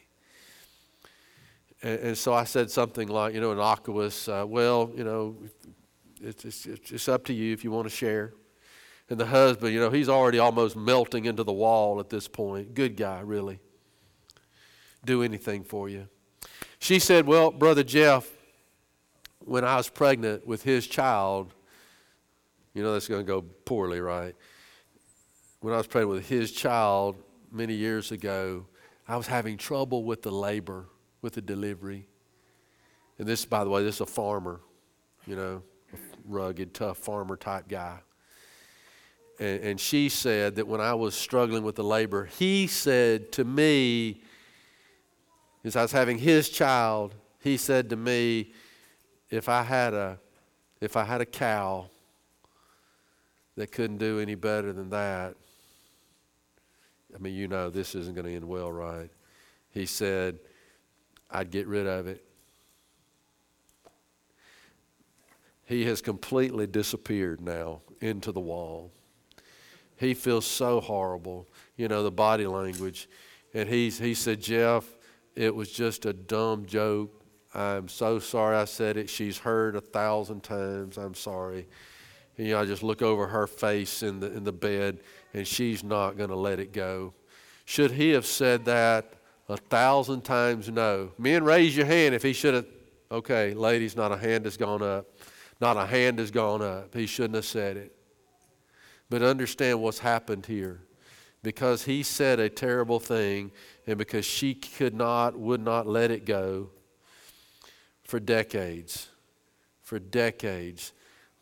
And, 1.81 2.01
and 2.01 2.19
so 2.19 2.35
I 2.35 2.43
said 2.43 2.73
something 2.73 3.07
like, 3.07 3.35
you 3.35 3.41
know, 3.41 3.53
innocuous, 3.53 4.27
uh, 4.27 4.45
well, 4.45 4.91
you 4.97 5.05
know, 5.05 5.37
it's, 6.21 6.45
it's, 6.45 6.67
it's 6.67 7.09
up 7.09 7.25
to 7.27 7.33
you 7.33 7.53
if 7.53 7.63
you 7.63 7.71
want 7.71 7.89
to 7.89 7.95
share. 7.95 8.35
And 9.09 9.21
the 9.21 9.27
husband, 9.27 9.73
you 9.73 9.79
know, 9.79 9.91
he's 9.91 10.09
already 10.09 10.41
almost 10.41 10.75
melting 10.75 11.27
into 11.27 11.45
the 11.45 11.53
wall 11.53 12.01
at 12.01 12.11
this 12.11 12.27
point. 12.27 12.75
Good 12.75 12.97
guy, 12.97 13.21
really. 13.21 13.61
Do 15.05 15.23
anything 15.23 15.63
for 15.63 15.89
you. 15.89 16.09
She 16.79 16.99
said, 16.99 17.27
Well, 17.27 17.51
Brother 17.51 17.83
Jeff, 17.83 18.29
when 19.45 19.65
I 19.65 19.77
was 19.77 19.89
pregnant 19.89 20.47
with 20.47 20.63
his 20.63 20.87
child, 20.87 21.55
you 22.75 22.83
know 22.83 22.93
that's 22.93 23.09
going 23.09 23.25
to 23.25 23.27
go 23.27 23.43
poorly, 23.65 24.01
right? 24.01 24.35
When 25.61 25.75
I 25.75 25.77
was 25.77 25.87
pregnant 25.87 26.17
with 26.17 26.29
his 26.29 26.53
child 26.53 27.17
many 27.51 27.75
years 27.75 28.13
ago, 28.13 28.67
I 29.07 29.17
was 29.17 29.27
having 29.27 29.57
trouble 29.57 30.05
with 30.05 30.23
the 30.23 30.31
labor, 30.31 30.87
with 31.21 31.35
the 31.35 31.43
delivery. 31.43 32.07
And 33.19 33.29
this, 33.29 33.45
by 33.45 33.63
the 33.63 33.71
way, 33.71 33.85
this 33.85 33.97
is 33.97 34.01
a 34.01 34.07
farmer, 34.07 34.61
you 35.27 35.37
know, 35.37 35.63
a 35.93 35.97
rugged, 36.25 36.75
tough 36.75 36.99
farmer 36.99 37.37
type 37.37 37.69
guy. 37.69 37.99
And, 39.39 39.63
and 39.63 39.81
she 39.81 40.09
said 40.09 40.57
that 40.57 40.67
when 40.67 40.81
I 40.81 40.95
was 40.95 41.15
struggling 41.15 41.63
with 41.63 41.77
the 41.77 41.85
labor, 41.85 42.25
he 42.25 42.67
said 42.67 43.33
to 43.33 43.45
me, 43.45 44.23
as 45.65 45.77
I 45.77 45.83
was 45.83 45.93
having 45.93 46.19
his 46.19 46.49
child, 46.49 47.15
he 47.41 47.57
said 47.57 47.91
to 47.91 47.97
me, 47.97 48.53
if 49.31 49.49
I 49.49 49.63
had 49.63 49.95
a 49.95 50.19
if 50.81 50.97
I 50.97 51.05
had 51.05 51.21
a 51.21 51.27
cow 51.27 51.87
that 53.57 53.71
couldn't 53.71 53.99
do 53.99 54.19
any 54.19 54.35
better 54.35 54.73
than 54.73 54.91
that, 54.91 55.37
I 57.15 57.19
mean, 57.19 57.35
you 57.35 57.47
know 57.47 57.71
this 57.71 57.95
isn't 57.95 58.15
going 58.15 58.27
to 58.27 58.35
end 58.35 58.49
well, 58.49 58.73
right? 58.73 59.11
He 59.71 59.87
said, 59.87 60.39
I'd 61.31 61.51
get 61.51 61.67
rid 61.67 61.87
of 61.87 62.07
it. 62.07 62.25
He 65.65 65.85
has 65.85 66.03
completely 66.03 66.67
disappeared 66.67 67.41
now 67.41 67.81
into 68.01 68.33
the 68.33 68.41
wall. 68.41 68.91
He 69.97 70.15
feels 70.15 70.45
so 70.45 70.81
horrible, 70.81 71.49
you 71.77 71.87
know, 71.87 72.03
the 72.03 72.11
body 72.11 72.47
language. 72.47 73.09
And 73.55 73.69
he's, 73.69 73.99
he 73.99 74.15
said, 74.15 74.43
Jeff, 74.43 74.85
it 75.35 75.55
was 75.55 75.71
just 75.71 76.07
a 76.07 76.13
dumb 76.13 76.67
joke. 76.67 77.11
I'm 77.55 77.89
so 77.89 78.19
sorry 78.19 78.57
I 78.57 78.65
said 78.65 78.97
it. 78.97 79.11
She's 79.11 79.39
heard 79.39 79.77
a 79.77 79.81
thousand 79.81 80.43
times. 80.43 80.97
I'm 80.97 81.15
sorry. 81.15 81.67
And, 82.37 82.47
you 82.47 82.55
know, 82.55 82.61
I 82.61 82.65
just 82.65 82.83
look 82.83 83.03
over 83.03 83.27
her 83.27 83.47
face 83.47 84.03
in 84.03 84.21
the, 84.21 84.33
in 84.33 84.45
the 84.45 84.53
bed, 84.53 85.01
and 85.35 85.47
she's 85.47 85.85
not 85.85 86.17
going 86.17 86.31
to 86.31 86.37
let 86.37 86.61
it 86.61 86.73
go. 86.73 87.13
Should 87.65 87.91
he 87.93 88.11
have 88.11 88.25
said 88.27 88.65
that 88.65 89.15
a 89.49 89.57
thousand 89.57 90.23
times? 90.23 90.69
No. 90.71 91.13
Men, 91.19 91.45
raise 91.45 91.77
your 91.77 91.87
hand 91.87 92.15
if 92.15 92.23
he 92.23 92.33
should 92.33 92.55
have. 92.55 92.67
Okay, 93.11 93.53
ladies, 93.53 93.95
not 93.97 94.13
a 94.13 94.17
hand 94.17 94.47
has 94.47 94.57
gone 94.57 94.83
up. 94.83 95.07
Not 95.61 95.77
a 95.77 95.85
hand 95.85 96.19
has 96.19 96.31
gone 96.31 96.63
up. 96.63 96.95
He 96.95 97.07
shouldn't 97.07 97.35
have 97.35 97.45
said 97.45 97.77
it. 97.77 97.95
but 99.13 99.21
understand 99.21 99.79
what's 99.83 99.99
happened 99.99 100.47
here. 100.47 100.81
Because 101.43 101.85
he 101.85 102.03
said 102.03 102.41
a 102.41 102.49
terrible 102.49 102.99
thing, 102.99 103.53
and 103.87 103.99
because 103.99 104.25
she 104.25 104.55
could 104.55 104.95
not, 104.95 105.39
would 105.39 105.61
not 105.61 105.87
let 105.87 106.11
it 106.11 106.25
go 106.25 106.71
for 108.05 108.21
decades, 108.21 109.09
for 109.81 109.99
decades, 109.99 110.93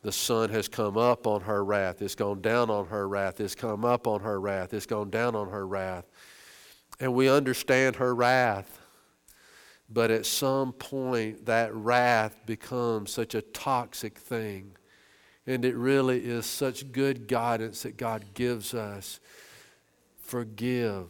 the 0.03 0.13
sun 0.13 0.49
has 0.51 0.67
come 0.69 0.97
up 0.97 1.27
on 1.27 1.43
her 1.43 1.63
wrath. 1.63 2.01
It's 2.01 2.15
gone 2.15 2.41
down 2.41 2.71
on 2.71 2.87
her 2.87 3.07
wrath. 3.07 3.41
It's 3.41 3.55
come 3.55 3.85
up 3.85 4.07
on 4.07 4.21
her 4.21 4.41
wrath. 4.41 4.73
It's 4.73 4.87
gone 4.87 5.11
down 5.11 5.35
on 5.35 5.51
her 5.51 5.67
wrath. 5.67 6.07
And 6.99 7.15
we 7.15 7.29
understand 7.29 7.97
her 7.97 8.15
wrath. 8.15 8.81
But 9.93 10.11
at 10.11 10.25
some 10.25 10.73
point, 10.73 11.47
that 11.47 11.75
wrath 11.75 12.41
becomes 12.47 13.11
such 13.11 13.35
a 13.35 13.43
toxic 13.43 14.17
thing. 14.17 14.73
And 15.47 15.65
it 15.65 15.75
really 15.75 16.25
is 16.25 16.47
such 16.47 16.93
good 16.93 17.27
guidance 17.27 17.83
that 17.83 17.97
God 17.97 18.33
gives 18.33 18.73
us. 18.73 19.21
Forgive. 20.23 21.09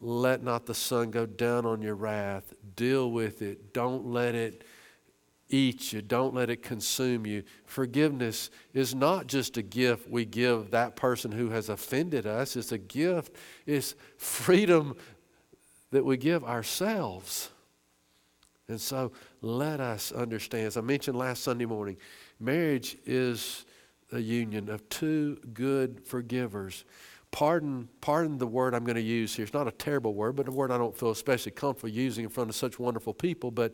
Let 0.00 0.42
not 0.42 0.66
the 0.66 0.74
sun 0.74 1.10
go 1.10 1.26
down 1.26 1.66
on 1.66 1.82
your 1.82 1.96
wrath. 1.96 2.54
Deal 2.76 3.10
with 3.10 3.42
it. 3.42 3.72
Don't 3.72 4.06
let 4.06 4.34
it 4.34 4.64
eat 5.48 5.92
you. 5.92 6.02
Don't 6.02 6.34
let 6.34 6.50
it 6.50 6.62
consume 6.62 7.26
you. 7.26 7.42
Forgiveness 7.64 8.50
is 8.74 8.94
not 8.94 9.26
just 9.26 9.56
a 9.56 9.62
gift 9.62 10.08
we 10.08 10.24
give 10.24 10.70
that 10.70 10.94
person 10.94 11.32
who 11.32 11.50
has 11.50 11.68
offended 11.68 12.26
us, 12.26 12.56
it's 12.56 12.72
a 12.72 12.78
gift, 12.78 13.34
it's 13.66 13.94
freedom 14.18 14.96
that 15.90 16.04
we 16.04 16.16
give 16.16 16.44
ourselves. 16.44 17.50
And 18.68 18.80
so 18.80 19.12
let 19.40 19.80
us 19.80 20.12
understand, 20.12 20.66
as 20.66 20.76
I 20.76 20.82
mentioned 20.82 21.16
last 21.16 21.42
Sunday 21.42 21.64
morning, 21.64 21.96
marriage 22.38 22.98
is 23.06 23.64
a 24.12 24.18
union 24.18 24.68
of 24.68 24.86
two 24.90 25.38
good 25.54 26.04
forgivers. 26.04 26.84
Pardon, 27.30 27.88
pardon 28.00 28.38
the 28.38 28.46
word 28.46 28.74
I'm 28.74 28.84
going 28.84 28.96
to 28.96 29.02
use 29.02 29.36
here. 29.36 29.44
It's 29.44 29.54
not 29.54 29.68
a 29.68 29.72
terrible 29.72 30.14
word, 30.14 30.36
but 30.36 30.48
a 30.48 30.50
word 30.50 30.70
I 30.70 30.78
don't 30.78 30.96
feel 30.96 31.10
especially 31.10 31.52
comfortable 31.52 31.90
using 31.90 32.24
in 32.24 32.30
front 32.30 32.50
of 32.50 32.56
such 32.56 32.78
wonderful 32.78 33.14
people, 33.14 33.50
but 33.50 33.72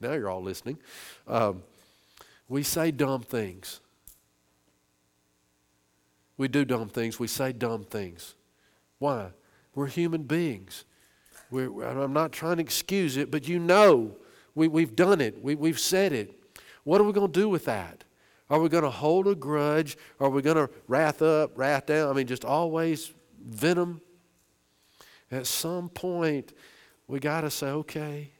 now 0.00 0.12
you're 0.12 0.30
all 0.30 0.42
listening. 0.42 0.78
Um, 1.26 1.62
we 2.48 2.62
say 2.62 2.90
dumb 2.90 3.22
things. 3.22 3.80
We 6.36 6.48
do 6.48 6.64
dumb 6.64 6.88
things. 6.88 7.18
We 7.18 7.26
say 7.26 7.52
dumb 7.52 7.84
things. 7.84 8.34
Why? 8.98 9.30
We're 9.74 9.88
human 9.88 10.22
beings. 10.22 10.84
We're, 11.50 11.82
I'm 11.82 12.12
not 12.12 12.32
trying 12.32 12.56
to 12.56 12.62
excuse 12.62 13.16
it, 13.16 13.30
but 13.30 13.48
you 13.48 13.58
know 13.58 14.16
we, 14.54 14.68
we've 14.68 14.96
done 14.96 15.20
it. 15.20 15.42
We, 15.42 15.54
we've 15.54 15.78
said 15.78 16.12
it. 16.12 16.34
What 16.84 17.00
are 17.00 17.04
we 17.04 17.12
going 17.12 17.30
to 17.30 17.40
do 17.40 17.48
with 17.48 17.64
that? 17.66 18.04
Are 18.50 18.60
we 18.60 18.68
going 18.68 18.84
to 18.84 18.90
hold 18.90 19.28
a 19.28 19.34
grudge? 19.34 19.96
Are 20.20 20.30
we 20.30 20.42
going 20.42 20.56
to 20.56 20.70
wrath 20.86 21.20
up, 21.22 21.58
wrath 21.58 21.86
down? 21.86 22.08
I 22.08 22.12
mean, 22.14 22.26
just 22.26 22.44
always 22.44 23.12
venom? 23.44 24.00
At 25.30 25.46
some 25.46 25.90
point, 25.90 26.54
we 27.06 27.20
got 27.20 27.42
to 27.42 27.50
say, 27.50 27.68
okay, 27.68 28.30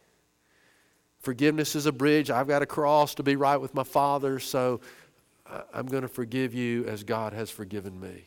forgiveness 1.21 1.77
is 1.77 1.87
a 1.87 1.93
bridge. 1.93 2.31
I've 2.31 2.49
got 2.49 2.61
to 2.61 2.67
cross 2.67 3.15
to 3.17 3.23
be 3.23 3.37
right 3.37 3.59
with 3.59 3.75
my 3.75 3.85
Father, 3.85 4.38
so 4.38 4.81
I'm 5.73 5.87
going 5.87 6.03
to 6.03 6.09
forgive 6.09 6.55
you 6.55 6.87
as 6.87 7.03
God 7.03 7.33
has 7.33 7.50
forgiven 7.50 8.00
me. 8.00 8.25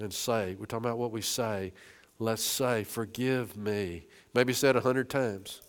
And 0.00 0.12
say, 0.12 0.56
we're 0.58 0.66
talking 0.66 0.86
about 0.86 0.98
what 0.98 1.10
we 1.10 1.22
say. 1.22 1.72
Let's 2.20 2.42
say, 2.42 2.84
forgive 2.84 3.56
me. 3.56 4.06
Maybe 4.34 4.52
said 4.52 4.76
a 4.76 4.80
hundred 4.80 5.10
times. 5.10 5.60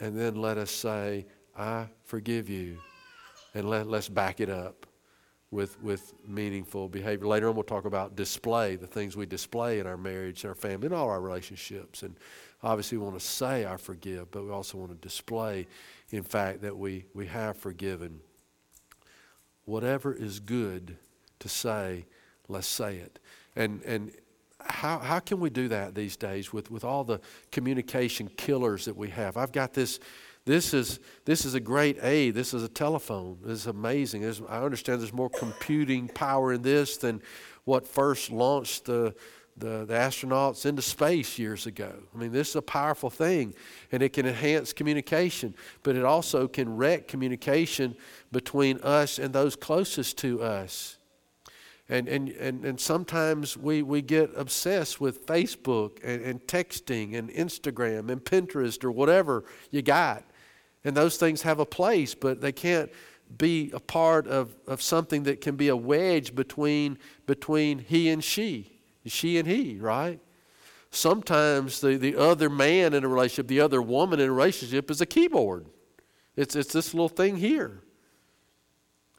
And 0.00 0.18
then 0.18 0.34
let 0.34 0.58
us 0.58 0.70
say, 0.70 1.26
I 1.56 1.86
forgive 2.04 2.48
you. 2.48 2.78
And 3.54 3.68
let, 3.68 3.86
let's 3.86 4.08
back 4.08 4.40
it 4.40 4.48
up 4.48 4.86
with, 5.50 5.80
with 5.82 6.14
meaningful 6.26 6.88
behavior. 6.88 7.26
Later 7.26 7.48
on, 7.48 7.54
we'll 7.54 7.64
talk 7.64 7.84
about 7.84 8.16
display, 8.16 8.76
the 8.76 8.86
things 8.86 9.16
we 9.16 9.26
display 9.26 9.78
in 9.78 9.86
our 9.86 9.98
marriage, 9.98 10.44
in 10.44 10.48
our 10.48 10.54
family, 10.54 10.86
and 10.86 10.94
all 10.94 11.10
our 11.10 11.20
relationships. 11.20 12.02
And 12.02 12.16
obviously, 12.62 12.96
we 12.96 13.04
want 13.04 13.18
to 13.18 13.24
say 13.24 13.66
I 13.66 13.76
forgive, 13.76 14.30
but 14.30 14.44
we 14.44 14.50
also 14.50 14.78
want 14.78 14.90
to 14.90 14.96
display, 14.96 15.66
in 16.10 16.22
fact, 16.22 16.62
that 16.62 16.76
we, 16.76 17.04
we 17.12 17.26
have 17.26 17.58
forgiven. 17.58 18.20
Whatever 19.66 20.14
is 20.14 20.40
good 20.40 20.96
to 21.40 21.48
say, 21.50 22.06
let's 22.48 22.66
say 22.66 22.96
it. 22.96 23.18
And, 23.54 23.82
and 23.82 24.12
how, 24.60 24.98
how 24.98 25.18
can 25.18 25.38
we 25.38 25.50
do 25.50 25.68
that 25.68 25.94
these 25.94 26.16
days 26.16 26.52
with, 26.52 26.70
with 26.70 26.84
all 26.84 27.04
the 27.04 27.20
communication 27.50 28.30
killers 28.38 28.86
that 28.86 28.96
we 28.96 29.10
have? 29.10 29.36
I've 29.36 29.52
got 29.52 29.74
this. 29.74 30.00
This 30.44 30.74
is, 30.74 30.98
this 31.24 31.44
is 31.44 31.54
a 31.54 31.60
great 31.60 32.02
aid. 32.02 32.34
This 32.34 32.52
is 32.52 32.64
a 32.64 32.68
telephone. 32.68 33.38
This 33.42 33.60
is 33.60 33.66
amazing. 33.68 34.22
There's, 34.22 34.42
I 34.48 34.62
understand 34.62 35.00
there's 35.00 35.12
more 35.12 35.30
computing 35.30 36.08
power 36.08 36.52
in 36.52 36.62
this 36.62 36.96
than 36.96 37.22
what 37.64 37.86
first 37.86 38.32
launched 38.32 38.86
the, 38.86 39.14
the, 39.56 39.84
the, 39.84 39.94
astronauts 39.94 40.66
into 40.66 40.82
space 40.82 41.38
years 41.38 41.66
ago. 41.66 41.92
I 42.12 42.18
mean, 42.18 42.32
this 42.32 42.50
is 42.50 42.56
a 42.56 42.62
powerful 42.62 43.08
thing, 43.08 43.54
and 43.92 44.02
it 44.02 44.12
can 44.12 44.26
enhance 44.26 44.72
communication, 44.72 45.54
but 45.84 45.94
it 45.94 46.04
also 46.04 46.48
can 46.48 46.76
wreck 46.76 47.06
communication 47.06 47.94
between 48.32 48.80
us 48.80 49.20
and 49.20 49.32
those 49.32 49.54
closest 49.54 50.18
to 50.18 50.42
us. 50.42 50.98
And, 51.88 52.08
and, 52.08 52.30
and, 52.30 52.64
and 52.64 52.80
sometimes 52.80 53.56
we, 53.56 53.82
we 53.82 54.02
get 54.02 54.30
obsessed 54.34 55.00
with 55.00 55.26
Facebook 55.26 55.98
and, 56.02 56.22
and 56.22 56.40
texting 56.46 57.16
and 57.16 57.30
Instagram 57.30 58.10
and 58.10 58.24
Pinterest 58.24 58.82
or 58.82 58.90
whatever 58.90 59.44
you 59.70 59.82
got. 59.82 60.24
And 60.84 60.96
those 60.96 61.16
things 61.16 61.42
have 61.42 61.60
a 61.60 61.66
place, 61.66 62.14
but 62.14 62.40
they 62.40 62.52
can't 62.52 62.90
be 63.38 63.70
a 63.72 63.80
part 63.80 64.26
of, 64.26 64.54
of 64.66 64.82
something 64.82 65.22
that 65.24 65.40
can 65.40 65.56
be 65.56 65.68
a 65.68 65.76
wedge 65.76 66.34
between, 66.34 66.98
between 67.26 67.78
he 67.78 68.10
and 68.10 68.22
she, 68.22 68.80
she 69.06 69.38
and 69.38 69.48
he, 69.48 69.78
right? 69.78 70.20
Sometimes 70.90 71.80
the, 71.80 71.96
the 71.96 72.16
other 72.16 72.50
man 72.50 72.92
in 72.92 73.04
a 73.04 73.08
relationship, 73.08 73.48
the 73.48 73.60
other 73.60 73.80
woman 73.80 74.20
in 74.20 74.28
a 74.28 74.32
relationship 74.32 74.90
is 74.90 75.00
a 75.00 75.06
keyboard. 75.06 75.66
It's, 76.36 76.56
it's 76.56 76.72
this 76.72 76.92
little 76.92 77.08
thing 77.08 77.36
here. 77.36 77.82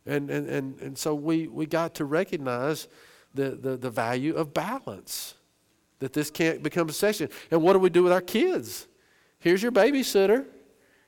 And, 0.06 0.30
and, 0.30 0.47
and, 0.47 0.80
and 0.82 0.97
so 0.97 1.15
we, 1.15 1.47
we 1.47 1.65
got 1.65 1.95
to 1.95 2.06
recognize 2.06 2.88
the, 3.34 3.52
the, 3.52 3.78
the 3.78 3.89
value 3.89 4.36
of 4.36 4.54
balance, 4.54 5.36
that 5.99 6.13
this 6.13 6.30
can't 6.30 6.62
become 6.62 6.89
a 6.89 6.93
session. 6.93 7.30
And 7.49 7.62
what 7.62 7.73
do 7.73 7.80
we 7.80 7.89
do 7.89 8.04
with 8.04 8.13
our 8.13 8.21
kids? 8.21 8.88
Here's 9.39 9.63
your 9.63 9.71
babysitter. 9.71 10.45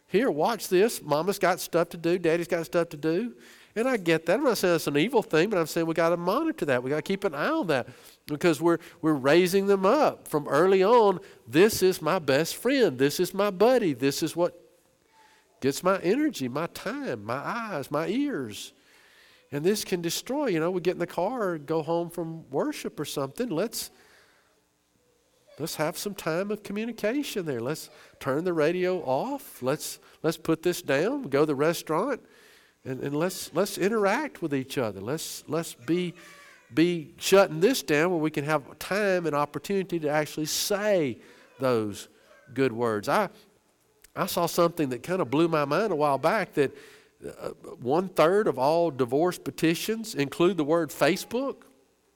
Here, 0.08 0.30
watch 0.30 0.68
this. 0.70 1.02
Mama's 1.02 1.40
got 1.40 1.60
stuff 1.60 1.90
to 1.90 1.98
do, 1.98 2.18
daddy's 2.18 2.48
got 2.48 2.66
stuff 2.66 2.90
to 2.90 2.98
do. 2.98 3.34
And 3.78 3.90
I 3.90 3.98
get 3.98 4.26
that. 4.28 4.40
I'm 4.40 4.46
not 4.46 4.58
saying 4.58 4.76
it's 4.76 4.88
an 4.88 4.96
evil 4.96 5.22
thing, 5.22 5.50
but 5.50 5.60
I'm 5.60 5.66
saying 5.66 5.86
we 5.86 5.94
got 5.94 6.10
to 6.10 6.18
monitor 6.18 6.66
that. 6.66 6.82
We 6.82 6.90
got 6.90 6.98
to 6.98 7.02
keep 7.02 7.26
an 7.26 7.36
eye 7.36 7.50
on 7.50 7.68
that 7.68 7.88
because 8.26 8.62
we're, 8.62 8.78
we're 9.02 9.14
raising 9.14 9.68
them 9.68 9.86
up 9.86 10.30
from 10.30 10.48
early 10.48 10.82
on. 10.82 11.20
This 11.46 11.84
is 11.84 12.02
my 12.02 12.20
best 12.20 12.56
friend. 12.56 12.98
This 12.98 13.20
is 13.20 13.34
my 13.34 13.52
buddy. 13.52 13.92
This 13.92 14.24
is 14.24 14.34
what 14.34 14.58
gets 15.60 15.84
my 15.84 16.00
energy, 16.00 16.48
my 16.48 16.68
time, 16.68 17.26
my 17.26 17.36
eyes, 17.36 17.92
my 17.92 18.08
ears. 18.08 18.72
And 19.52 19.64
this 19.64 19.84
can 19.84 20.02
destroy, 20.02 20.48
you 20.48 20.60
know, 20.62 20.72
we 20.72 20.80
get 20.80 20.94
in 20.94 21.00
the 21.00 21.08
car, 21.08 21.58
go 21.58 21.82
home 21.82 22.10
from 22.10 22.50
worship 22.50 22.98
or 22.98 23.06
something. 23.06 23.50
Let's 23.50 23.92
let's 25.60 25.76
have 25.76 25.98
some 25.98 26.14
time 26.14 26.52
of 26.52 26.64
communication 26.64 27.46
there. 27.46 27.60
Let's 27.60 27.90
turn 28.20 28.44
the 28.44 28.54
radio 28.54 29.00
off. 29.00 29.62
Let's 29.62 30.00
let's 30.24 30.38
put 30.38 30.64
this 30.64 30.82
down, 30.82 31.24
go 31.24 31.42
to 31.42 31.46
the 31.46 31.56
restaurant, 31.56 32.22
and, 32.84 33.00
and 33.02 33.16
let's 33.16 33.54
let's 33.54 33.78
interact 33.78 34.42
with 34.42 34.54
each 34.54 34.78
other. 34.78 35.02
Let's 35.02 35.44
let's 35.48 35.74
be 35.74 36.14
be 36.74 37.14
shutting 37.18 37.60
this 37.60 37.84
down 37.84 38.12
where 38.12 38.20
we 38.20 38.32
can 38.32 38.44
have 38.44 38.78
time 38.80 39.26
and 39.26 39.36
opportunity 39.36 40.00
to 40.00 40.10
actually 40.10 40.48
say 40.48 41.20
those 41.60 42.10
good 42.54 42.72
words. 42.72 43.08
I 43.08 43.30
I 44.16 44.26
saw 44.26 44.46
something 44.46 44.90
that 44.90 45.04
kind 45.04 45.22
of 45.22 45.30
blew 45.30 45.48
my 45.48 45.66
mind 45.66 45.92
a 45.92 45.96
while 45.96 46.18
back 46.18 46.54
that 46.54 46.76
uh, 47.26 47.50
one 47.82 48.10
third 48.10 48.48
of 48.48 48.60
all 48.60 48.92
divorce 48.92 49.38
petitions 49.38 50.16
include 50.16 50.58
the 50.58 50.64
word 50.64 50.90
Facebook 50.90 51.64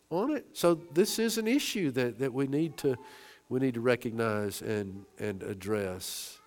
on 0.10 0.32
it. 0.32 0.45
So 0.54 0.75
this 0.93 1.19
is 1.19 1.38
an 1.38 1.47
issue 1.47 1.91
that, 1.91 2.19
that 2.19 2.34
we 2.34 2.47
need 2.47 2.78
to 2.78 2.97
we 3.50 3.60
need 3.60 3.74
to 3.74 3.82
recognize 3.82 4.62
and 4.62 5.06
and 5.18 5.44
address. 5.44 6.40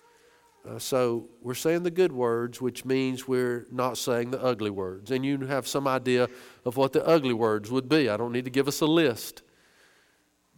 Uh, 0.67 0.79
so 0.79 1.27
we're 1.41 1.53
saying 1.53 1.83
the 1.83 1.91
good 1.91 2.13
words, 2.13 2.61
which 2.61 2.85
means 2.85 3.27
we're 3.27 3.67
not 3.69 3.97
saying 3.97 4.31
the 4.31 4.41
ugly 4.41 4.69
words. 4.69 5.11
And 5.11 5.25
you 5.25 5.37
have 5.39 5.67
some 5.67 5.87
idea 5.89 6.29
of 6.63 6.77
what 6.77 6.93
the 6.93 7.05
ugly 7.05 7.33
words 7.33 7.69
would 7.69 7.89
be. 7.89 8.07
I 8.07 8.15
don't 8.15 8.31
need 8.31 8.45
to 8.45 8.51
give 8.51 8.69
us 8.69 8.79
a 8.79 8.85
list. 8.85 9.43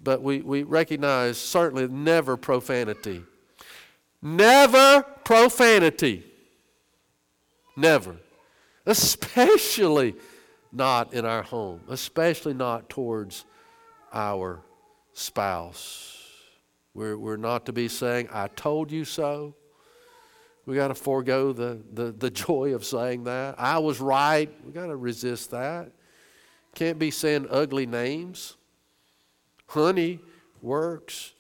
But 0.04 0.22
we, 0.22 0.42
we 0.42 0.62
recognize 0.62 1.40
certainly 1.40 1.88
never 1.88 2.38
profanity. 2.38 3.24
Never 4.22 5.02
profanity. 5.24 6.24
Never. 7.76 8.18
Especially 8.86 10.14
not 10.72 11.14
in 11.14 11.26
our 11.26 11.42
home, 11.42 11.82
especially 11.90 12.54
not 12.54 12.90
towards 12.90 13.46
our 14.14 14.62
spouse. 15.14 16.15
We're, 16.96 17.18
we're 17.18 17.36
not 17.36 17.66
to 17.66 17.74
be 17.74 17.90
saying, 17.90 18.30
I 18.32 18.48
told 18.48 18.90
you 18.90 19.04
so. 19.04 19.54
We 20.66 20.76
got 20.76 20.88
to 20.88 20.96
forego 20.96 21.52
the, 21.52 21.82
the, 21.94 22.14
the 22.14 22.32
joy 22.32 22.74
of 22.74 22.86
saying 22.86 23.26
that. 23.26 23.56
I 23.60 23.78
was 23.80 24.00
right. 24.00 24.50
We 24.66 24.72
got 24.72 24.88
to 24.88 24.96
resist 24.96 25.52
that. 25.52 25.92
Can't 26.74 26.98
be 26.98 27.12
saying 27.12 27.48
ugly 27.52 27.86
names. 27.86 28.56
Honey 29.68 30.22
works. 30.62 31.34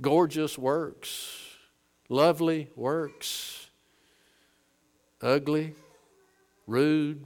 Gorgeous 0.00 0.58
works. 0.58 1.44
Lovely 2.08 2.68
works. 2.74 3.68
Ugly, 5.22 5.72
rude, 6.66 7.24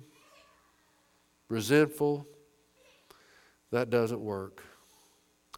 resentful. 1.48 2.26
That 3.72 3.90
doesn't 3.90 4.20
work. 4.20 4.62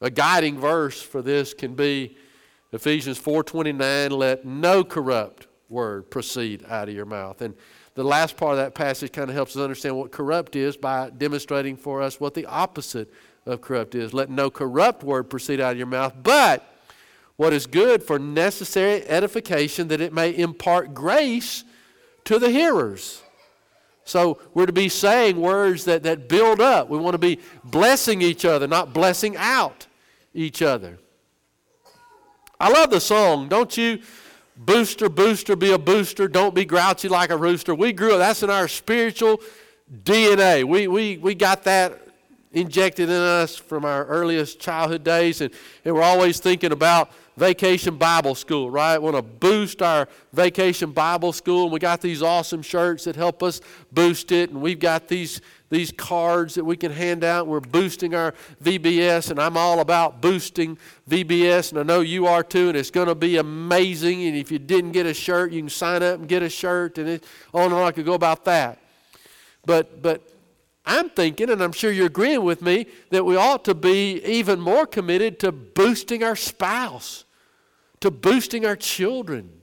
A 0.03 0.11
guiding 0.11 0.59
verse 0.59 1.01
for 1.01 1.23
this 1.23 1.55
can 1.55 1.77
be 1.77 2.17
Ephesians 2.73 3.21
4:29, 3.21 4.11
let 4.11 4.45
no 4.45 4.83
corrupt 4.83 5.47
word 5.69 6.11
proceed 6.11 6.65
out 6.69 6.89
of 6.89 6.95
your 6.95 7.07
mouth. 7.07 7.41
And 7.41 7.55
the 7.95 8.03
last 8.03 8.37
part 8.37 8.53
of 8.53 8.59
that 8.59 8.75
passage 8.75 9.13
kind 9.13 9.31
of 9.31 9.37
helps 9.37 9.55
us 9.55 9.63
understand 9.63 9.97
what 9.97 10.11
corrupt 10.11 10.57
is 10.57 10.77
by 10.77 11.11
demonstrating 11.11 11.77
for 11.77 12.03
us 12.03 12.19
what 12.19 12.35
the 12.35 12.47
opposite 12.47 13.13
of 13.47 13.61
corrupt 13.61 13.95
is. 13.95 14.13
Let 14.13 14.29
no 14.29 14.51
corrupt 14.51 15.05
word 15.05 15.31
proceed 15.31 15.61
out 15.61 15.73
of 15.73 15.79
your 15.79 15.87
mouth, 15.87 16.15
but 16.21 16.67
what 17.37 17.53
is 17.53 17.67
good 17.67 18.03
for 18.03 18.19
necessary 18.19 19.07
edification 19.07 19.87
that 19.89 20.01
it 20.01 20.13
may 20.13 20.37
impart 20.37 20.95
grace 20.95 21.63
to 22.25 22.41
the 22.41 22.51
hearers. 22.51 23.23
So 24.05 24.41
we're 24.53 24.67
to 24.67 24.73
be 24.73 24.89
saying 24.89 25.41
words 25.41 25.85
that, 25.85 26.03
that 26.03 26.29
build 26.29 26.61
up. 26.61 26.89
We 26.89 26.99
want 26.99 27.15
to 27.15 27.19
be 27.19 27.39
blessing 27.63 28.21
each 28.21 28.45
other, 28.45 28.67
not 28.67 28.93
blessing 28.93 29.37
out 29.37 29.87
each 30.35 30.63
other. 30.63 30.99
I 32.59 32.69
love 32.69 32.91
the 32.91 33.01
song, 33.01 33.49
don't 33.49 33.77
you? 33.77 34.01
Booster, 34.57 35.09
booster, 35.09 35.57
be 35.57 35.73
a 35.73 35.79
booster. 35.79 36.29
Don't 36.29 36.55
be 36.55 36.65
grouchy 36.65 37.09
like 37.09 37.31
a 37.31 37.37
rooster. 37.37 37.75
We 37.75 37.93
grew 37.93 38.13
up, 38.13 38.19
that's 38.19 38.43
in 38.43 38.51
our 38.51 38.69
spiritual 38.69 39.41
DNA. 40.05 40.65
We, 40.65 40.87
we, 40.89 41.19
we 41.19 41.35
got 41.35 41.65
that 41.65 42.01
injected 42.53 43.09
in 43.09 43.17
us 43.17 43.57
from 43.57 43.85
our 43.85 44.05
earliest 44.05 44.61
childhood 44.61 45.03
days, 45.03 45.41
and, 45.41 45.53
and 45.85 45.95
we're 45.95 46.03
always 46.03 46.39
thinking 46.39 46.71
about 46.71 47.11
vacation 47.37 47.97
Bible 47.97 48.35
school, 48.35 48.71
right? 48.71 48.99
We 48.99 49.11
want 49.11 49.17
to 49.17 49.23
boost 49.23 49.81
our 49.83 50.07
vacation 50.33 50.93
Bible 50.93 51.33
school, 51.33 51.65
and 51.65 51.73
we 51.73 51.79
got 51.79 52.01
these 52.01 52.23
awesome 52.23 52.63
shirts 52.63 53.05
that 53.05 53.17
help 53.17 53.43
us 53.43 53.61
boost 53.91 54.33
it, 54.33 54.51
and 54.51 54.61
we've 54.61 54.79
got 54.79 55.09
these 55.09 55.41
these 55.73 55.91
cards 55.91 56.55
that 56.57 56.65
we 56.67 56.77
can 56.77 56.93
hand 56.93 57.25
out. 57.25 57.47
We're 57.47 57.61
boosting 57.61 58.15
our 58.15 58.35
VBS, 58.63 59.31
and 59.31 59.41
I'm 59.41 59.57
all 59.57 59.81
about 59.81 60.21
boosting 60.21 60.77
VBS, 61.09 61.71
and 61.71 61.81
I 61.81 61.83
know 61.83 62.01
you 62.01 62.27
are 62.27 62.43
too, 62.43 62.69
and 62.69 62.77
it's 62.77 62.91
going 62.91 63.09
to 63.09 63.15
be 63.15 63.39
amazing. 63.39 64.23
And 64.25 64.37
if 64.37 64.53
you 64.53 64.59
didn't 64.59 64.93
get 64.93 65.07
a 65.07 65.15
shirt, 65.15 65.51
you 65.51 65.63
can 65.63 65.71
sign 65.71 66.03
up 66.03 66.19
and 66.19 66.29
get 66.29 66.43
a 66.43 66.51
shirt, 66.51 66.99
and 66.99 67.09
it, 67.09 67.25
on 67.55 67.65
and 67.65 67.73
on 67.73 67.85
I 67.85 67.91
could 67.91 68.05
go 68.05 68.13
about 68.13 68.45
that. 68.45 68.81
But, 69.65 70.03
but 70.03 70.21
I'm 70.85 71.09
thinking, 71.09 71.49
and 71.49 71.63
I'm 71.63 71.73
sure 71.73 71.91
you're 71.91 72.09
agreeing 72.09 72.45
with 72.45 72.61
me, 72.61 72.85
that 73.09 73.25
we 73.25 73.37
ought 73.37 73.65
to 73.65 73.75
be 73.75 74.23
even 74.25 74.61
more 74.61 74.87
committed 74.87 75.41
to 75.41 75.53
boosting 75.53 76.23
our 76.23 76.37
spouse, 76.37 77.25
to 78.01 78.11
boosting 78.11 78.67
our 78.67 78.77
children 78.77 79.62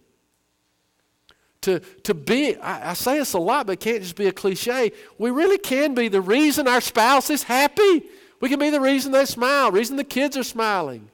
to, 1.61 1.79
to 1.79 2.13
be, 2.13 2.55
I, 2.57 2.91
I, 2.91 2.93
say 2.93 3.17
this 3.19 3.33
a 3.33 3.39
lot, 3.39 3.67
but 3.67 3.73
it 3.73 3.79
can't 3.79 4.01
just 4.01 4.15
be 4.15 4.27
a 4.27 4.31
cliche. 4.31 4.91
We 5.17 5.29
really 5.29 5.57
can 5.57 5.93
be 5.93 6.07
the 6.07 6.21
reason 6.21 6.67
our 6.67 6.81
spouse 6.81 7.29
is 7.29 7.43
happy. 7.43 8.03
We 8.39 8.47
can 8.47 8.59
be 8.59 8.69
the 8.69 8.79
reason 8.79 9.11
they 9.11 9.25
smile, 9.25 9.71
reason 9.71 9.97
the 9.97 10.03
kids 10.03 10.37
are 10.37 10.43
smiling. 10.43 11.09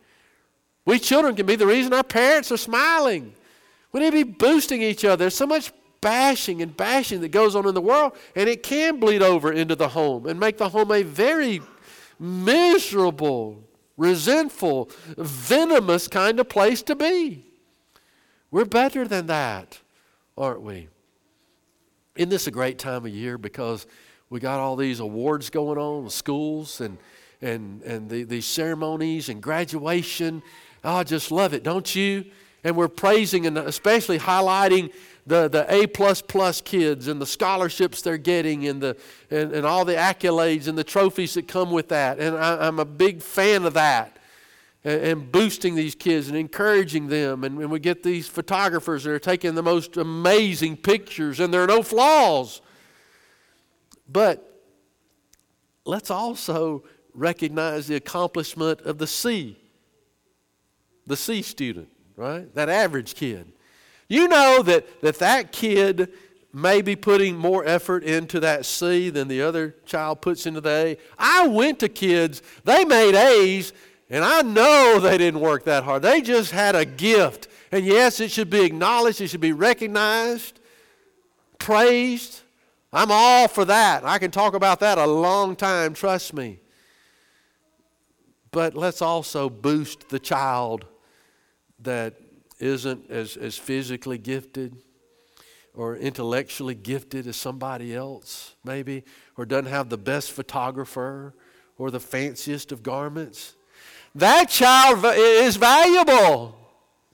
We 0.85 0.99
children 0.99 1.35
can 1.35 1.47
be 1.47 1.55
the 1.55 1.65
reason 1.65 1.93
our 1.93 2.03
parents 2.03 2.51
are 2.51 2.57
smiling. 2.57 3.33
We 3.91 4.01
need 4.01 4.11
to 4.11 4.23
be 4.23 4.31
boosting 4.31 4.83
each 4.83 5.03
other. 5.03 5.15
There's 5.15 5.35
so 5.35 5.47
much 5.47 5.71
bashing 5.99 6.61
and 6.61 6.77
bashing 6.77 7.21
that 7.21 7.29
goes 7.29 7.55
on 7.55 7.67
in 7.67 7.73
the 7.73 7.81
world, 7.81 8.15
and 8.35 8.47
it 8.47 8.61
can 8.61 8.99
bleed 8.99 9.23
over 9.23 9.51
into 9.51 9.75
the 9.75 9.87
home 9.87 10.27
and 10.27 10.39
make 10.39 10.59
the 10.59 10.69
home 10.69 10.91
a 10.91 11.01
very 11.01 11.61
miserable, 12.19 13.63
resentful, 13.97 14.91
venomous 15.17 16.07
kind 16.07 16.39
of 16.39 16.47
place 16.47 16.83
to 16.83 16.95
be. 16.95 17.47
We're 18.51 18.65
better 18.65 19.07
than 19.07 19.25
that 19.25 19.79
aren't 20.37 20.61
we? 20.61 20.87
Isn't 22.15 22.29
this 22.29 22.47
a 22.47 22.51
great 22.51 22.79
time 22.79 23.05
of 23.05 23.11
year 23.11 23.37
because 23.37 23.85
we 24.29 24.39
got 24.39 24.59
all 24.59 24.75
these 24.75 24.99
awards 24.99 25.49
going 25.49 25.77
on, 25.77 26.09
schools 26.09 26.81
and 26.81 26.97
and 27.41 27.81
and 27.83 28.09
the, 28.09 28.23
these 28.23 28.45
ceremonies 28.45 29.29
and 29.29 29.41
graduation. 29.41 30.41
Oh, 30.83 30.95
I 30.95 31.03
just 31.03 31.31
love 31.31 31.53
it, 31.53 31.63
don't 31.63 31.95
you? 31.95 32.25
And 32.63 32.75
we're 32.75 32.87
praising 32.87 33.45
and 33.45 33.57
especially 33.57 34.17
highlighting 34.17 34.91
the, 35.27 35.47
the 35.47 35.65
A 35.71 35.87
plus 35.87 36.21
plus 36.21 36.61
kids 36.61 37.07
and 37.07 37.21
the 37.21 37.25
scholarships 37.25 38.01
they're 38.01 38.17
getting 38.17 38.67
and 38.67 38.81
the 38.81 38.97
and, 39.29 39.51
and 39.51 39.65
all 39.65 39.85
the 39.85 39.93
accolades 39.93 40.67
and 40.67 40.77
the 40.77 40.83
trophies 40.83 41.35
that 41.35 41.47
come 41.47 41.71
with 41.71 41.89
that. 41.89 42.19
And 42.19 42.35
I, 42.35 42.67
I'm 42.67 42.79
a 42.79 42.85
big 42.85 43.21
fan 43.21 43.65
of 43.65 43.73
that 43.73 44.17
and, 44.85 45.01
and 45.01 45.31
boosting 45.31 45.75
these 45.75 45.95
kids 45.95 46.29
and 46.29 46.37
encouraging 46.37 47.07
them. 47.07 47.43
And, 47.43 47.59
and 47.59 47.69
we 47.69 47.79
get 47.79 48.03
these 48.03 48.27
photographers 48.29 49.03
that 49.03 49.11
are 49.11 49.19
taking 49.19 49.55
the 49.55 49.63
most 49.63 49.97
amazing 49.97 50.77
pictures, 50.77 51.41
and 51.41 51.53
there 51.53 51.63
are 51.63 51.67
no 51.67 51.83
flaws. 51.83 52.61
But 54.07 54.61
let's 55.83 56.11
also 56.11 56.85
recognize 57.13 57.87
the 57.87 57.95
accomplishment 57.95 58.81
of 58.81 58.99
the 58.99 59.07
C, 59.07 59.57
the 61.07 61.17
C 61.17 61.41
student, 61.41 61.89
right? 62.15 62.53
That 62.53 62.69
average 62.69 63.15
kid. 63.15 63.51
You 64.07 64.27
know 64.27 64.61
that 64.61 65.01
that, 65.01 65.19
that 65.19 65.51
kid 65.51 66.13
may 66.53 66.81
be 66.81 66.95
putting 66.95 67.35
more 67.35 67.65
effort 67.65 68.03
into 68.03 68.39
that 68.39 68.65
C 68.65 69.09
than 69.09 69.27
the 69.27 69.41
other 69.41 69.75
child 69.85 70.21
puts 70.21 70.45
into 70.45 70.61
the 70.61 70.69
A. 70.69 70.97
I 71.17 71.47
went 71.47 71.79
to 71.79 71.89
kids, 71.89 72.41
they 72.63 72.85
made 72.85 73.15
A's, 73.15 73.73
and 74.09 74.23
I 74.23 74.41
know 74.41 74.99
they 74.99 75.17
didn't 75.17 75.39
work 75.39 75.65
that 75.65 75.83
hard. 75.83 76.01
They 76.01 76.21
just 76.21 76.51
had 76.51 76.75
a 76.75 76.85
gift. 76.85 77.47
And 77.71 77.85
yes, 77.85 78.19
it 78.19 78.31
should 78.31 78.49
be 78.49 78.61
acknowledged, 78.61 79.21
it 79.21 79.29
should 79.29 79.41
be 79.41 79.51
recognized, 79.51 80.59
praised. 81.57 82.41
I'm 82.93 83.11
all 83.11 83.47
for 83.47 83.65
that. 83.65 84.05
I 84.05 84.19
can 84.19 84.31
talk 84.31 84.53
about 84.53 84.79
that 84.81 84.97
a 84.97 85.05
long 85.05 85.55
time, 85.55 85.93
trust 85.93 86.33
me. 86.33 86.59
But 88.51 88.75
let's 88.75 89.01
also 89.01 89.49
boost 89.49 90.09
the 90.09 90.19
child 90.19 90.85
that 91.79 92.13
isn't 92.59 93.09
as, 93.09 93.35
as 93.35 93.57
physically 93.57 94.17
gifted 94.17 94.77
or 95.73 95.97
intellectually 95.97 96.75
gifted 96.75 97.27
as 97.27 97.35
somebody 97.35 97.93
else, 97.93 98.55
maybe, 98.63 99.03
or 99.35 99.45
doesn't 99.45 99.65
have 99.65 99.89
the 99.89 99.97
best 99.97 100.31
photographer 100.31 101.33
or 101.77 101.91
the 101.91 101.99
fanciest 101.99 102.71
of 102.71 102.81
garments 102.81 103.55
that 104.15 104.49
child 104.49 105.03
is 105.05 105.57
valuable 105.57 106.57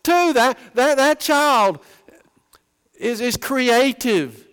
too. 0.04 0.34
That, 0.34 0.58
that, 0.76 0.98
that 0.98 1.20
child 1.20 1.80
is, 2.96 3.22
is 3.22 3.38
creative, 3.38 4.48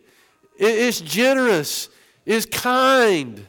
is 0.59 1.01
generous, 1.01 1.89
is 2.25 2.47
kind. 2.47 3.47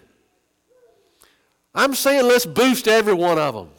I'm 1.74 1.96
saying 1.96 2.26
let's 2.26 2.46
boost 2.46 2.88
every 2.88 3.14
one 3.14 3.40
of 3.40 3.56
them. 3.56 3.70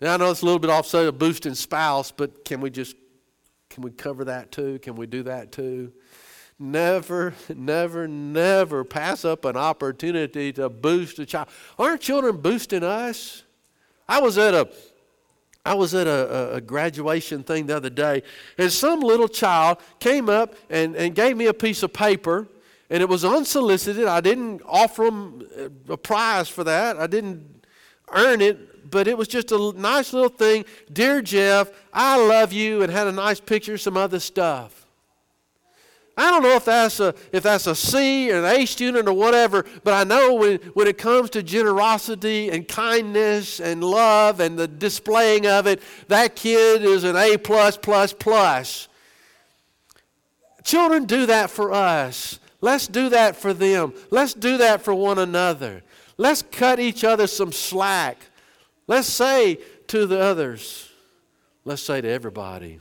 Now 0.00 0.14
I 0.14 0.16
know 0.16 0.30
it's 0.30 0.42
a 0.42 0.44
little 0.44 0.58
bit 0.58 0.70
offset 0.70 1.06
of 1.06 1.18
boosting 1.18 1.54
spouse, 1.54 2.10
but 2.10 2.44
can 2.44 2.60
we 2.60 2.70
just 2.70 2.96
can 3.70 3.82
we 3.82 3.90
cover 3.90 4.24
that 4.24 4.52
too? 4.52 4.78
Can 4.80 4.96
we 4.96 5.06
do 5.06 5.22
that 5.22 5.50
too? 5.50 5.92
Never, 6.62 7.34
never, 7.52 8.06
never 8.06 8.84
pass 8.84 9.24
up 9.24 9.44
an 9.44 9.56
opportunity 9.56 10.52
to 10.52 10.68
boost 10.68 11.18
a 11.18 11.26
child. 11.26 11.48
Aren't 11.76 12.02
children 12.02 12.36
boosting 12.36 12.84
us? 12.84 13.42
I 14.08 14.20
was 14.20 14.38
at 14.38 14.54
a 14.54 14.68
I 15.66 15.74
was 15.74 15.92
at 15.92 16.06
a, 16.06 16.54
a, 16.54 16.60
graduation 16.60 17.42
thing 17.42 17.66
the 17.66 17.76
other 17.76 17.90
day, 17.90 18.22
and 18.58 18.70
some 18.70 19.00
little 19.00 19.26
child 19.26 19.78
came 19.98 20.28
up 20.28 20.54
and, 20.70 20.94
and 20.94 21.16
gave 21.16 21.36
me 21.36 21.46
a 21.46 21.54
piece 21.54 21.82
of 21.82 21.92
paper, 21.92 22.46
and 22.90 23.02
it 23.02 23.08
was 23.08 23.24
unsolicited. 23.24 24.06
I 24.06 24.20
didn't 24.20 24.62
offer 24.64 25.04
them 25.04 25.44
a 25.88 25.96
prize 25.96 26.48
for 26.48 26.62
that. 26.62 26.96
I 26.96 27.08
didn't 27.08 27.66
earn 28.12 28.40
it, 28.40 28.88
but 28.88 29.08
it 29.08 29.18
was 29.18 29.26
just 29.26 29.50
a 29.50 29.72
nice 29.72 30.12
little 30.12 30.28
thing. 30.28 30.64
Dear 30.92 31.22
Jeff, 31.22 31.70
I 31.92 32.24
love 32.24 32.52
you, 32.52 32.82
and 32.82 32.92
had 32.92 33.08
a 33.08 33.12
nice 33.12 33.40
picture 33.40 33.76
some 33.78 33.96
other 33.96 34.20
stuff. 34.20 34.81
I 36.16 36.30
don't 36.30 36.42
know 36.42 36.56
if 36.56 36.66
that's 36.66 37.00
a 37.00 37.14
if 37.32 37.42
that's 37.42 37.66
a 37.66 37.74
C 37.74 38.30
or 38.30 38.40
an 38.40 38.44
A 38.44 38.66
student 38.66 39.08
or 39.08 39.14
whatever, 39.14 39.64
but 39.82 39.94
I 39.94 40.04
know 40.04 40.34
when, 40.34 40.58
when 40.74 40.86
it 40.86 40.98
comes 40.98 41.30
to 41.30 41.42
generosity 41.42 42.50
and 42.50 42.68
kindness 42.68 43.60
and 43.60 43.82
love 43.82 44.38
and 44.40 44.58
the 44.58 44.68
displaying 44.68 45.46
of 45.46 45.66
it, 45.66 45.80
that 46.08 46.36
kid 46.36 46.84
is 46.84 47.04
an 47.04 47.16
A 47.16 47.38
plus 47.38 47.78
plus 47.78 48.12
plus. 48.12 48.88
Children 50.64 51.06
do 51.06 51.26
that 51.26 51.50
for 51.50 51.72
us. 51.72 52.38
Let's 52.60 52.86
do 52.86 53.08
that 53.08 53.34
for 53.34 53.52
them. 53.52 53.94
Let's 54.10 54.34
do 54.34 54.58
that 54.58 54.82
for 54.82 54.94
one 54.94 55.18
another. 55.18 55.82
Let's 56.16 56.42
cut 56.42 56.78
each 56.78 57.04
other 57.04 57.26
some 57.26 57.52
slack. 57.52 58.18
Let's 58.86 59.08
say 59.08 59.58
to 59.88 60.06
the 60.06 60.20
others, 60.20 60.90
let's 61.64 61.82
say 61.82 62.00
to 62.00 62.08
everybody, 62.08 62.80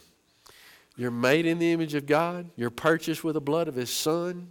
you're 1.02 1.10
made 1.10 1.48
in 1.48 1.58
the 1.58 1.72
image 1.72 1.96
of 1.96 2.06
God. 2.06 2.52
You're 2.56 2.70
purchased 2.70 3.24
with 3.24 3.34
the 3.34 3.42
blood 3.42 3.68
of 3.68 3.74
His 3.74 3.90
Son. 3.90 4.50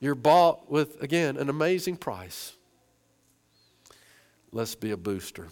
You're 0.00 0.14
bought 0.14 0.70
with, 0.70 1.02
again, 1.02 1.36
an 1.36 1.50
amazing 1.50 1.98
price. 1.98 2.54
Let's 4.50 4.74
be 4.74 4.92
a 4.92 4.96
booster, 4.96 5.48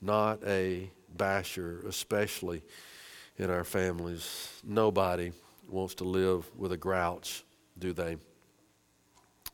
not 0.00 0.44
a 0.46 0.92
basher, 1.16 1.82
especially 1.88 2.62
in 3.36 3.50
our 3.50 3.64
families. 3.64 4.52
Nobody 4.62 5.32
wants 5.68 5.96
to 5.96 6.04
live 6.04 6.48
with 6.56 6.70
a 6.70 6.76
grouch, 6.76 7.42
do 7.76 7.92
they? 7.92 8.16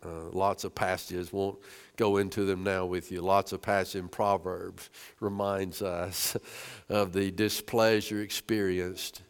Uh, 0.04 0.28
lots 0.32 0.64
of 0.64 0.74
passages, 0.74 1.32
won't 1.32 1.56
go 1.96 2.18
into 2.18 2.44
them 2.44 2.62
now 2.62 2.86
with 2.86 3.10
you. 3.10 3.20
Lots 3.20 3.52
of 3.52 3.62
passages 3.62 3.96
in 3.96 4.08
Proverbs 4.08 4.90
reminds 5.20 5.82
us 5.82 6.36
of 6.88 7.12
the 7.12 7.30
displeasure 7.30 8.20
experienced 8.20 9.22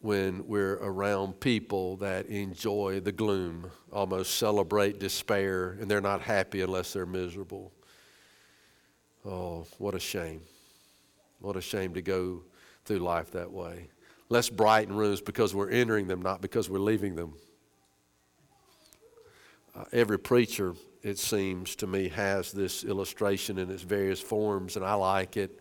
when 0.00 0.46
we're 0.48 0.78
around 0.82 1.38
people 1.38 1.96
that 1.98 2.26
enjoy 2.26 2.98
the 2.98 3.12
gloom, 3.12 3.70
almost 3.92 4.36
celebrate 4.36 4.98
despair, 4.98 5.76
and 5.80 5.88
they're 5.88 6.00
not 6.00 6.20
happy 6.20 6.60
unless 6.60 6.92
they're 6.92 7.06
miserable. 7.06 7.72
Oh, 9.24 9.64
what 9.78 9.94
a 9.94 10.00
shame. 10.00 10.42
What 11.38 11.56
a 11.56 11.60
shame 11.60 11.94
to 11.94 12.02
go 12.02 12.42
through 12.84 12.98
life 12.98 13.30
that 13.32 13.52
way. 13.52 13.90
Let's 14.28 14.50
brighten 14.50 14.96
rooms 14.96 15.20
because 15.20 15.54
we're 15.54 15.70
entering 15.70 16.08
them, 16.08 16.20
not 16.20 16.40
because 16.40 16.68
we're 16.68 16.78
leaving 16.78 17.14
them. 17.14 17.34
Uh, 19.74 19.84
every 19.92 20.18
preacher, 20.18 20.74
it 21.02 21.18
seems 21.18 21.74
to 21.76 21.86
me, 21.86 22.08
has 22.08 22.52
this 22.52 22.84
illustration 22.84 23.58
in 23.58 23.70
its 23.70 23.82
various 23.82 24.20
forms, 24.20 24.76
and 24.76 24.84
I 24.84 24.94
like 24.94 25.36
it. 25.36 25.60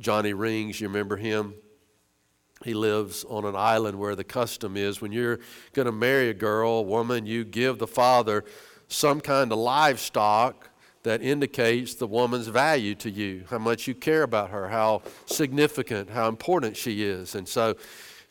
Johnny 0.00 0.32
Rings, 0.32 0.80
you 0.80 0.88
remember 0.88 1.16
him? 1.16 1.54
He 2.64 2.74
lives 2.74 3.24
on 3.28 3.44
an 3.44 3.54
island 3.54 3.98
where 3.98 4.16
the 4.16 4.24
custom 4.24 4.76
is 4.76 5.00
when 5.00 5.12
you're 5.12 5.38
going 5.74 5.86
to 5.86 5.92
marry 5.92 6.30
a 6.30 6.34
girl, 6.34 6.70
a 6.70 6.82
woman, 6.82 7.26
you 7.26 7.44
give 7.44 7.78
the 7.78 7.86
father 7.86 8.44
some 8.88 9.20
kind 9.20 9.52
of 9.52 9.58
livestock 9.58 10.70
that 11.02 11.22
indicates 11.22 11.94
the 11.94 12.06
woman's 12.06 12.48
value 12.48 12.94
to 12.96 13.10
you, 13.10 13.44
how 13.50 13.58
much 13.58 13.86
you 13.86 13.94
care 13.94 14.22
about 14.22 14.50
her, 14.50 14.68
how 14.68 15.02
significant, 15.26 16.10
how 16.10 16.28
important 16.28 16.76
she 16.76 17.04
is. 17.04 17.34
And 17.34 17.46
so 17.46 17.76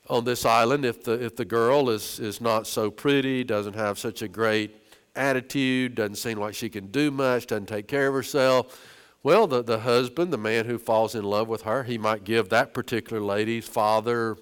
on 0.10 0.26
this 0.26 0.46
island, 0.46 0.84
if 0.84 1.04
the, 1.04 1.24
if 1.24 1.36
the 1.36 1.46
girl 1.46 1.90
is, 1.90 2.20
is 2.20 2.42
not 2.42 2.68
so 2.68 2.92
pretty, 2.92 3.44
doesn't 3.44 3.76
have 3.76 3.98
such 3.98 4.22
a 4.22 4.28
great 4.28 4.87
attitude, 5.18 5.96
doesn't 5.96 6.16
seem 6.16 6.40
like 6.40 6.54
she 6.54 6.70
can 6.70 6.88
do 6.88 7.12
much, 7.12 7.48
doesn't 7.48 7.68
take 7.68 7.88
care 7.88 8.08
of 8.08 8.14
herself, 8.14 8.80
well, 9.24 9.48
the, 9.48 9.62
the 9.62 9.80
husband, 9.80 10.32
the 10.32 10.38
man 10.38 10.66
who 10.66 10.78
falls 10.78 11.16
in 11.16 11.24
love 11.26 11.50
with 11.50 11.64
her, 11.64 11.84
he 11.84 11.98
might 11.98 12.24
give 12.24 12.48
that 12.50 12.74
particular 12.74 13.22
lady's 13.22 13.68
father 13.68 14.38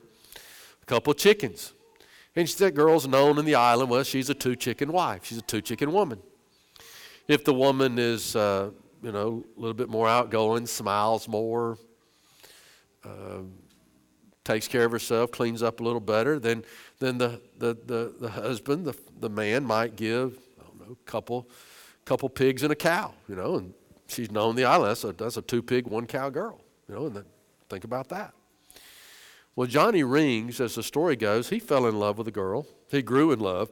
a 0.82 0.86
couple 0.86 1.14
chickens. 1.16 1.74
And 2.36 2.48
that 2.48 2.76
girl's 2.76 3.08
known 3.08 3.40
in 3.40 3.46
the 3.46 3.56
island, 3.56 3.90
well, 3.90 4.04
she's 4.04 4.30
a 4.30 4.34
two 4.34 4.56
chicken 4.56 4.92
wife, 4.92 5.26
she's 5.26 5.38
a 5.38 5.42
two 5.42 5.62
chicken 5.62 5.92
woman. 5.92 6.20
If 7.28 7.44
the 7.46 7.54
woman 7.54 7.98
is, 7.98 8.36
uh, 8.36 8.72
you 9.02 9.12
know, 9.12 9.44
a 9.58 9.60
little 9.60 9.74
bit 9.74 9.90
more 9.90 10.08
outgoing, 10.08 10.68
smiles 10.68 11.28
more, 11.28 11.80
uh, 13.04 13.40
takes 14.44 14.68
care 14.68 14.86
of 14.86 14.92
herself, 14.92 15.32
cleans 15.32 15.64
up 15.64 15.80
a 15.80 15.84
little 15.84 16.00
better, 16.00 16.38
then, 16.38 16.64
then 17.00 17.18
the, 17.18 17.42
the, 17.58 17.76
the, 17.86 18.14
the 18.20 18.30
husband, 18.30 18.86
the, 18.86 18.96
the 19.20 19.30
man, 19.30 19.66
might 19.66 19.96
give, 19.96 20.38
know, 20.86 20.98
a 21.00 21.10
couple, 21.10 21.50
couple 22.06 22.30
pigs 22.30 22.64
and 22.64 22.72
a 22.72 22.76
cow, 22.76 23.14
you 23.28 23.36
know, 23.36 23.56
and 23.56 23.74
she's 24.08 24.32
known 24.32 24.56
the 24.56 24.66
island. 24.66 24.92
That's 24.92 25.04
a, 25.04 25.14
that's 25.14 25.38
a 25.38 25.42
two 25.42 25.62
pig, 25.62 25.88
one 25.88 26.06
cow 26.06 26.30
girl, 26.30 26.62
you 26.88 26.96
know, 26.96 27.08
and 27.08 27.16
then 27.16 27.26
think 27.70 27.84
about 27.84 28.10
that. 28.10 28.34
Well, 29.56 29.68
Johnny 29.68 30.04
Rings, 30.04 30.60
as 30.60 30.76
the 30.76 30.84
story 30.84 31.16
goes, 31.16 31.50
he 31.50 31.60
fell 31.60 31.88
in 31.88 31.98
love 31.98 32.18
with 32.18 32.28
a 32.28 32.32
girl. 32.32 32.68
He 32.90 33.02
grew 33.02 33.32
in 33.32 33.40
love 33.40 33.70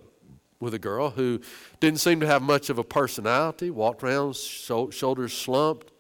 with 0.59 0.73
a 0.73 0.79
girl 0.79 1.09
who 1.09 1.41
didn't 1.81 1.99
seem 1.99 2.21
to 2.21 2.27
have 2.27 2.41
much 2.41 2.69
of 2.69 2.77
a 2.77 2.83
personality, 2.83 3.69
walked 3.69 4.01
around 4.01 4.35
shoulders 4.35 5.33
slumped, 5.33 5.91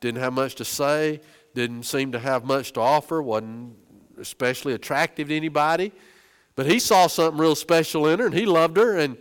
didn't 0.00 0.20
have 0.20 0.34
much 0.34 0.56
to 0.56 0.64
say, 0.64 1.22
didn't 1.54 1.84
seem 1.84 2.12
to 2.12 2.18
have 2.18 2.44
much 2.44 2.72
to 2.72 2.80
offer, 2.80 3.22
wasn't 3.22 3.74
especially 4.18 4.74
attractive 4.74 5.28
to 5.28 5.36
anybody. 5.36 5.90
But 6.54 6.66
he 6.66 6.78
saw 6.78 7.06
something 7.06 7.40
real 7.40 7.54
special 7.54 8.06
in 8.06 8.20
her 8.20 8.26
and 8.26 8.34
he 8.34 8.44
loved 8.44 8.76
her. 8.76 8.98
And, 8.98 9.16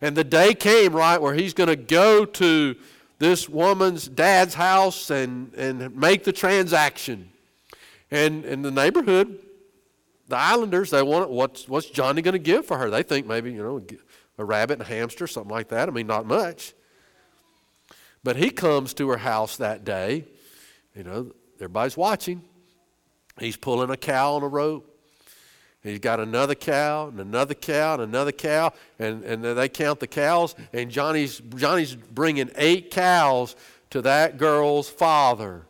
and 0.00 0.16
the 0.16 0.24
day 0.24 0.54
came, 0.54 0.94
right, 0.94 1.20
where 1.20 1.34
he's 1.34 1.54
going 1.54 1.68
to 1.68 1.76
go 1.76 2.24
to 2.24 2.76
this 3.18 3.48
woman's 3.48 4.08
dad's 4.08 4.54
house 4.54 5.10
and, 5.10 5.52
and 5.54 5.94
make 5.94 6.24
the 6.24 6.32
transaction. 6.32 7.30
And 8.10 8.44
in 8.44 8.62
the 8.62 8.70
neighborhood, 8.70 9.38
the 10.28 10.36
Islanders, 10.36 10.90
they 10.90 11.02
want 11.02 11.30
what's, 11.30 11.68
what's 11.68 11.90
Johnny 11.90 12.22
going 12.22 12.32
to 12.32 12.38
give 12.38 12.64
for 12.64 12.78
her? 12.78 12.88
They 12.88 13.02
think 13.02 13.26
maybe, 13.26 13.52
you 13.52 13.62
know, 13.62 13.84
a 14.38 14.44
rabbit 14.44 14.74
and 14.74 14.82
a 14.82 14.84
hamster, 14.86 15.26
something 15.26 15.50
like 15.50 15.68
that. 15.68 15.88
I 15.88 15.92
mean, 15.92 16.06
not 16.06 16.24
much. 16.24 16.72
But 18.24 18.36
he 18.36 18.50
comes 18.50 18.94
to 18.94 19.08
her 19.10 19.18
house 19.18 19.56
that 19.58 19.84
day. 19.84 20.24
You 20.94 21.04
know, 21.04 21.32
everybody's 21.56 21.96
watching. 21.96 22.42
He's 23.38 23.56
pulling 23.56 23.90
a 23.90 23.96
cow 23.96 24.34
on 24.34 24.42
a 24.42 24.48
rope. 24.48 24.86
He's 25.82 25.98
got 25.98 26.20
another 26.20 26.54
cow 26.54 27.08
and 27.08 27.18
another 27.18 27.54
cow 27.54 27.94
and 27.94 28.02
another 28.02 28.32
cow, 28.32 28.72
and, 28.98 29.24
and 29.24 29.42
they 29.42 29.68
count 29.68 30.00
the 30.00 30.06
cows. 30.06 30.54
And 30.72 30.90
Johnny's, 30.90 31.40
Johnny's 31.56 31.94
bringing 31.94 32.50
eight 32.56 32.90
cows 32.90 33.56
to 33.90 34.02
that 34.02 34.36
girl's 34.36 34.88
father. 34.90 35.66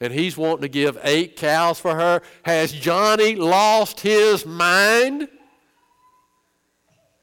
And 0.00 0.12
he's 0.12 0.36
wanting 0.36 0.62
to 0.62 0.68
give 0.68 0.96
eight 1.02 1.34
cows 1.34 1.80
for 1.80 1.96
her. 1.96 2.22
Has 2.44 2.72
Johnny 2.72 3.34
lost 3.34 4.00
his 4.00 4.46
mind? 4.46 5.28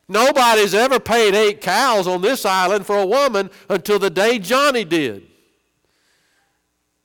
Nobody's 0.09 0.73
ever 0.73 0.99
paid 0.99 1.33
eight 1.33 1.61
cows 1.61 2.05
on 2.05 2.21
this 2.21 2.45
island 2.45 2.85
for 2.85 2.97
a 2.97 3.05
woman 3.05 3.49
until 3.69 3.97
the 3.97 4.09
day 4.09 4.39
Johnny 4.39 4.83
did. 4.83 5.25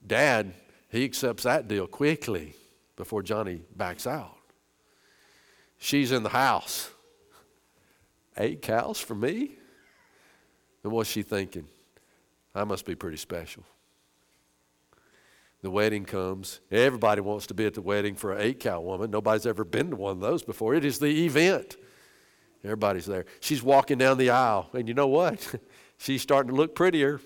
Dad, 0.05 0.53
he 0.89 1.05
accepts 1.05 1.45
that 1.45 1.69
deal 1.69 1.87
quickly 1.87 2.55
before 2.97 3.23
Johnny 3.23 3.63
backs 3.77 4.09
out. 4.09 4.40
She's 5.81 6.13
in 6.13 6.23
the 6.23 6.29
house. 6.29 6.91
Eight 8.37 8.61
cows 8.63 9.01
for 9.01 9.15
me? 9.15 9.53
And 10.85 10.93
what's 10.93 11.11
she 11.11 11.23
thinking? 11.23 11.67
I 12.55 12.65
must 12.65 12.85
be 12.85 12.95
pretty 12.95 13.17
special. 13.17 13.65
The 15.63 15.71
wedding 15.71 16.05
comes. 16.05 16.61
Everybody 16.71 17.23
wants 17.23 17.47
to 17.49 17.55
be 17.55 17.65
at 17.65 17.75
the 17.75 17.83
wedding 17.83 18.15
for 18.15 18.33
an 18.33 18.43
eight 18.43 18.61
cow 18.61 18.81
woman. 18.81 19.11
Nobody's 19.11 19.47
ever 19.47 19.65
been 19.65 19.91
to 19.91 19.97
one 19.97 20.13
of 20.13 20.21
those 20.21 20.43
before. 20.43 20.75
It 20.75 20.85
is 20.85 20.99
the 20.99 21.25
event. 21.25 21.77
Everybody's 22.63 23.07
there. 23.07 23.25
She's 23.41 23.63
walking 23.63 23.97
down 23.97 24.19
the 24.19 24.31
aisle, 24.31 24.69
and 24.75 24.87
you 24.87 24.93
know 24.93 25.07
what? 25.07 25.55
she's 25.97 26.21
starting 26.21 26.51
to 26.51 26.57
look 26.57 26.75
prettier. 26.75 27.21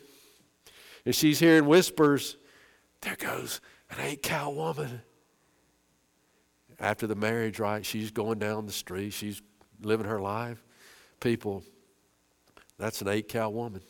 And 1.05 1.15
she's 1.15 1.41
hearing 1.41 1.67
whispers. 1.67 2.37
There 3.01 3.17
goes 3.17 3.61
an 3.91 3.97
eight 4.01 4.23
cow 4.23 4.51
woman. 4.51 5.03
After 6.81 7.07
the 7.07 7.15
marriage, 7.15 7.59
right? 7.59 7.85
She's 7.85 8.11
going 8.11 8.39
down 8.39 8.67
the 8.67 8.73
street. 8.73 9.13
She's 9.13 9.43
living 9.81 10.07
her 10.07 10.21
life. 10.21 10.63
People, 11.21 11.63
that's 12.79 13.01
an 13.01 13.09
eight 13.09 13.29
cow 13.29 13.51
woman. 13.51 13.81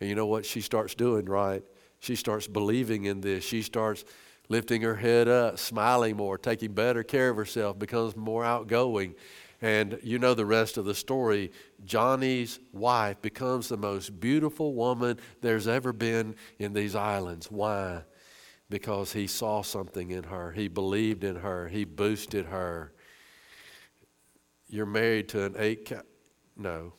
And 0.00 0.08
you 0.08 0.16
know 0.16 0.26
what 0.26 0.44
she 0.44 0.60
starts 0.60 0.94
doing, 0.94 1.26
right? 1.26 1.62
She 2.00 2.16
starts 2.16 2.48
believing 2.48 3.04
in 3.04 3.20
this. 3.20 3.44
She 3.44 3.62
starts 3.62 4.04
lifting 4.48 4.82
her 4.82 4.96
head 4.96 5.28
up, 5.28 5.58
smiling 5.58 6.16
more, 6.16 6.36
taking 6.36 6.72
better 6.72 7.02
care 7.02 7.30
of 7.30 7.36
herself, 7.36 7.78
becomes 7.78 8.16
more 8.16 8.44
outgoing. 8.44 9.14
And 9.62 10.00
you 10.02 10.18
know 10.18 10.34
the 10.34 10.44
rest 10.44 10.76
of 10.76 10.84
the 10.84 10.94
story. 10.94 11.52
Johnny's 11.84 12.58
wife 12.72 13.22
becomes 13.22 13.68
the 13.68 13.76
most 13.76 14.18
beautiful 14.18 14.74
woman 14.74 15.20
there's 15.40 15.68
ever 15.68 15.92
been 15.92 16.34
in 16.58 16.72
these 16.72 16.96
islands. 16.96 17.48
Why? 17.48 18.02
Because 18.72 19.12
he 19.12 19.26
saw 19.26 19.60
something 19.60 20.12
in 20.12 20.24
her. 20.24 20.50
He 20.50 20.66
believed 20.66 21.24
in 21.24 21.36
her. 21.36 21.68
He 21.68 21.84
boosted 21.84 22.46
her. 22.46 22.94
You're 24.66 24.86
married 24.86 25.28
to 25.28 25.44
an 25.44 25.56
eight. 25.58 25.90
Ca- 25.90 26.00
no. 26.56 26.94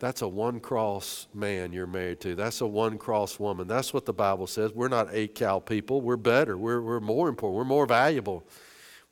That's 0.00 0.20
a 0.20 0.26
one 0.26 0.58
cross 0.58 1.28
man 1.32 1.72
you're 1.72 1.86
married 1.86 2.20
to. 2.22 2.34
That's 2.34 2.60
a 2.60 2.66
one 2.66 2.98
cross 2.98 3.38
woman. 3.38 3.68
That's 3.68 3.94
what 3.94 4.04
the 4.04 4.12
Bible 4.12 4.48
says. 4.48 4.72
We're 4.72 4.88
not 4.88 5.10
eight 5.12 5.36
cow 5.36 5.60
people. 5.60 6.00
We're 6.00 6.16
better. 6.16 6.58
We're, 6.58 6.82
we're 6.82 6.98
more 6.98 7.28
important. 7.28 7.58
We're 7.58 7.64
more 7.64 7.86
valuable. 7.86 8.42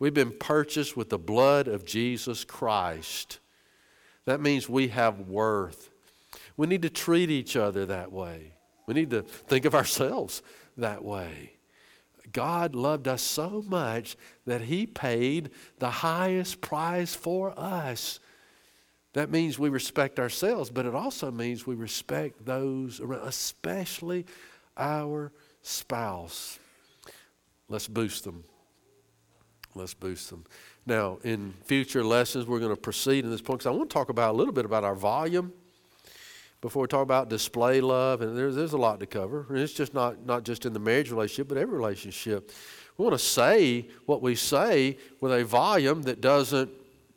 We've 0.00 0.12
been 0.12 0.32
purchased 0.32 0.96
with 0.96 1.10
the 1.10 1.18
blood 1.18 1.68
of 1.68 1.84
Jesus 1.84 2.44
Christ. 2.44 3.38
That 4.24 4.40
means 4.40 4.68
we 4.68 4.88
have 4.88 5.20
worth. 5.20 5.90
We 6.56 6.66
need 6.66 6.82
to 6.82 6.90
treat 6.90 7.30
each 7.30 7.54
other 7.54 7.86
that 7.86 8.10
way. 8.10 8.54
We 8.88 8.94
need 8.94 9.10
to 9.10 9.22
think 9.22 9.64
of 9.66 9.76
ourselves 9.76 10.42
that 10.80 11.04
way. 11.04 11.52
God 12.32 12.74
loved 12.74 13.08
us 13.08 13.22
so 13.22 13.64
much 13.66 14.16
that 14.46 14.62
He 14.62 14.86
paid 14.86 15.50
the 15.78 15.90
highest 15.90 16.60
price 16.60 17.14
for 17.14 17.58
us. 17.58 18.20
That 19.14 19.30
means 19.30 19.58
we 19.58 19.68
respect 19.68 20.20
ourselves, 20.20 20.70
but 20.70 20.86
it 20.86 20.94
also 20.94 21.30
means 21.32 21.66
we 21.66 21.74
respect 21.74 22.44
those 22.44 23.00
around, 23.00 23.26
especially 23.26 24.26
our 24.76 25.32
spouse. 25.62 26.58
Let's 27.68 27.88
boost 27.88 28.24
them 28.24 28.44
Let's 29.74 29.94
boost 29.94 30.30
them. 30.30 30.44
Now, 30.84 31.18
in 31.22 31.54
future 31.64 32.02
lessons, 32.02 32.46
we're 32.46 32.58
going 32.58 32.74
to 32.74 32.80
proceed 32.80 33.24
in 33.24 33.30
this 33.30 33.40
point 33.40 33.60
because 33.60 33.72
I 33.72 33.76
want 33.76 33.88
to 33.88 33.94
talk 33.94 34.08
about 34.08 34.34
a 34.34 34.36
little 34.36 34.52
bit 34.52 34.64
about 34.64 34.84
our 34.84 34.94
volume 34.94 35.52
before 36.60 36.82
we 36.82 36.88
talk 36.88 37.02
about 37.02 37.28
display 37.28 37.80
love. 37.80 38.20
And 38.20 38.36
there's, 38.36 38.54
there's 38.54 38.72
a 38.72 38.78
lot 38.78 39.00
to 39.00 39.06
cover. 39.06 39.46
And 39.48 39.58
it's 39.58 39.72
just 39.72 39.94
not, 39.94 40.24
not 40.26 40.44
just 40.44 40.66
in 40.66 40.72
the 40.72 40.78
marriage 40.78 41.10
relationship, 41.10 41.48
but 41.48 41.58
every 41.58 41.76
relationship. 41.76 42.52
We 42.96 43.04
want 43.04 43.18
to 43.18 43.24
say 43.24 43.88
what 44.06 44.20
we 44.20 44.34
say 44.34 44.98
with 45.20 45.32
a 45.32 45.44
volume 45.44 46.02
that 46.02 46.20
doesn't 46.20 46.70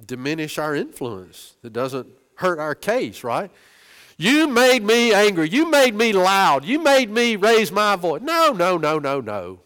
diminish 0.06 0.58
our 0.58 0.76
influence, 0.76 1.56
that 1.62 1.74
doesn't 1.74 2.08
hurt 2.36 2.60
our 2.60 2.76
case, 2.76 3.24
right? 3.24 3.52
You 4.18 4.48
made 4.48 4.84
me 4.84 5.14
angry. 5.14 5.50
You 5.50 5.70
made 5.70 5.96
me 5.96 6.14
loud. 6.14 6.64
You 6.66 6.80
made 6.80 7.10
me 7.10 7.36
raise 7.36 7.72
my 7.72 7.96
voice. 7.96 8.22
No, 8.22 8.54
no, 8.54 8.78
no, 8.78 9.00
no, 9.00 9.20
no. 9.20 9.60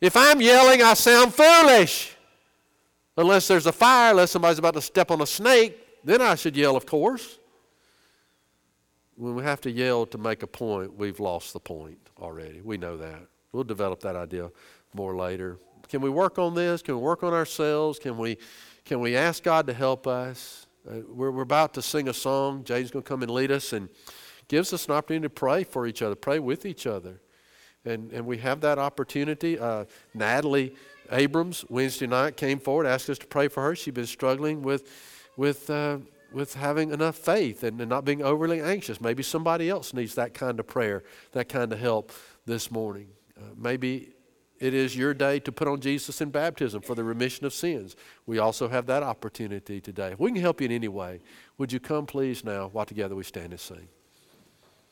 If 0.00 0.16
I'm 0.16 0.40
yelling, 0.40 0.82
I 0.82 0.94
sound 0.94 1.34
foolish. 1.34 2.16
Unless 3.16 3.48
there's 3.48 3.66
a 3.66 3.72
fire, 3.72 4.10
unless 4.10 4.30
somebody's 4.30 4.58
about 4.58 4.74
to 4.74 4.80
step 4.80 5.10
on 5.10 5.20
a 5.20 5.26
snake, 5.26 5.76
then 6.04 6.22
I 6.22 6.36
should 6.36 6.56
yell, 6.56 6.76
of 6.76 6.86
course. 6.86 7.37
When 9.18 9.34
we 9.34 9.42
have 9.42 9.60
to 9.62 9.70
yell 9.70 10.06
to 10.06 10.16
make 10.16 10.44
a 10.44 10.46
point, 10.46 10.96
we've 10.96 11.18
lost 11.18 11.52
the 11.52 11.58
point 11.58 11.98
already. 12.20 12.60
We 12.60 12.78
know 12.78 12.96
that. 12.98 13.22
We'll 13.50 13.64
develop 13.64 13.98
that 14.02 14.14
idea 14.14 14.52
more 14.94 15.16
later. 15.16 15.58
Can 15.88 16.02
we 16.02 16.08
work 16.08 16.38
on 16.38 16.54
this? 16.54 16.82
Can 16.82 16.94
we 16.94 17.00
work 17.00 17.24
on 17.24 17.32
ourselves? 17.32 17.98
Can 17.98 18.16
we, 18.16 18.38
can 18.84 19.00
we 19.00 19.16
ask 19.16 19.42
God 19.42 19.66
to 19.66 19.72
help 19.72 20.06
us? 20.06 20.68
Uh, 20.88 21.00
we're, 21.08 21.32
we're 21.32 21.42
about 21.42 21.74
to 21.74 21.82
sing 21.82 22.06
a 22.06 22.14
song. 22.14 22.62
James 22.62 22.92
going 22.92 23.02
to 23.02 23.08
come 23.08 23.22
and 23.22 23.30
lead 23.32 23.50
us 23.50 23.72
and 23.72 23.88
gives 24.46 24.72
us 24.72 24.86
an 24.86 24.92
opportunity 24.92 25.24
to 25.24 25.30
pray 25.30 25.64
for 25.64 25.88
each 25.88 26.00
other, 26.00 26.14
pray 26.14 26.38
with 26.38 26.64
each 26.64 26.86
other. 26.86 27.20
And, 27.84 28.12
and 28.12 28.24
we 28.24 28.38
have 28.38 28.60
that 28.60 28.78
opportunity. 28.78 29.58
Uh, 29.58 29.86
Natalie 30.14 30.76
Abrams 31.10 31.64
Wednesday 31.68 32.06
night 32.06 32.36
came 32.36 32.60
forward, 32.60 32.86
asked 32.86 33.10
us 33.10 33.18
to 33.18 33.26
pray 33.26 33.48
for 33.48 33.64
her. 33.64 33.74
She's 33.74 33.94
been 33.94 34.06
struggling 34.06 34.62
with, 34.62 34.88
with, 35.36 35.68
uh, 35.70 35.98
with 36.32 36.54
having 36.54 36.90
enough 36.90 37.16
faith 37.16 37.62
and, 37.62 37.80
and 37.80 37.88
not 37.88 38.04
being 38.04 38.22
overly 38.22 38.60
anxious. 38.60 39.00
Maybe 39.00 39.22
somebody 39.22 39.68
else 39.68 39.94
needs 39.94 40.14
that 40.14 40.34
kind 40.34 40.60
of 40.60 40.66
prayer, 40.66 41.04
that 41.32 41.48
kind 41.48 41.72
of 41.72 41.78
help 41.78 42.12
this 42.46 42.70
morning. 42.70 43.08
Uh, 43.36 43.50
maybe 43.56 44.12
it 44.58 44.74
is 44.74 44.96
your 44.96 45.14
day 45.14 45.38
to 45.40 45.52
put 45.52 45.68
on 45.68 45.80
Jesus 45.80 46.20
in 46.20 46.30
baptism 46.30 46.82
for 46.82 46.94
the 46.94 47.04
remission 47.04 47.46
of 47.46 47.54
sins. 47.54 47.96
We 48.26 48.38
also 48.38 48.68
have 48.68 48.86
that 48.86 49.02
opportunity 49.02 49.80
today. 49.80 50.12
If 50.12 50.18
we 50.18 50.32
can 50.32 50.40
help 50.40 50.60
you 50.60 50.66
in 50.66 50.72
any 50.72 50.88
way, 50.88 51.20
would 51.56 51.72
you 51.72 51.80
come 51.80 52.06
please 52.06 52.44
now 52.44 52.68
while 52.72 52.86
together 52.86 53.14
we 53.14 53.24
stand 53.24 53.52
and 53.52 53.60
sing? 53.60 53.88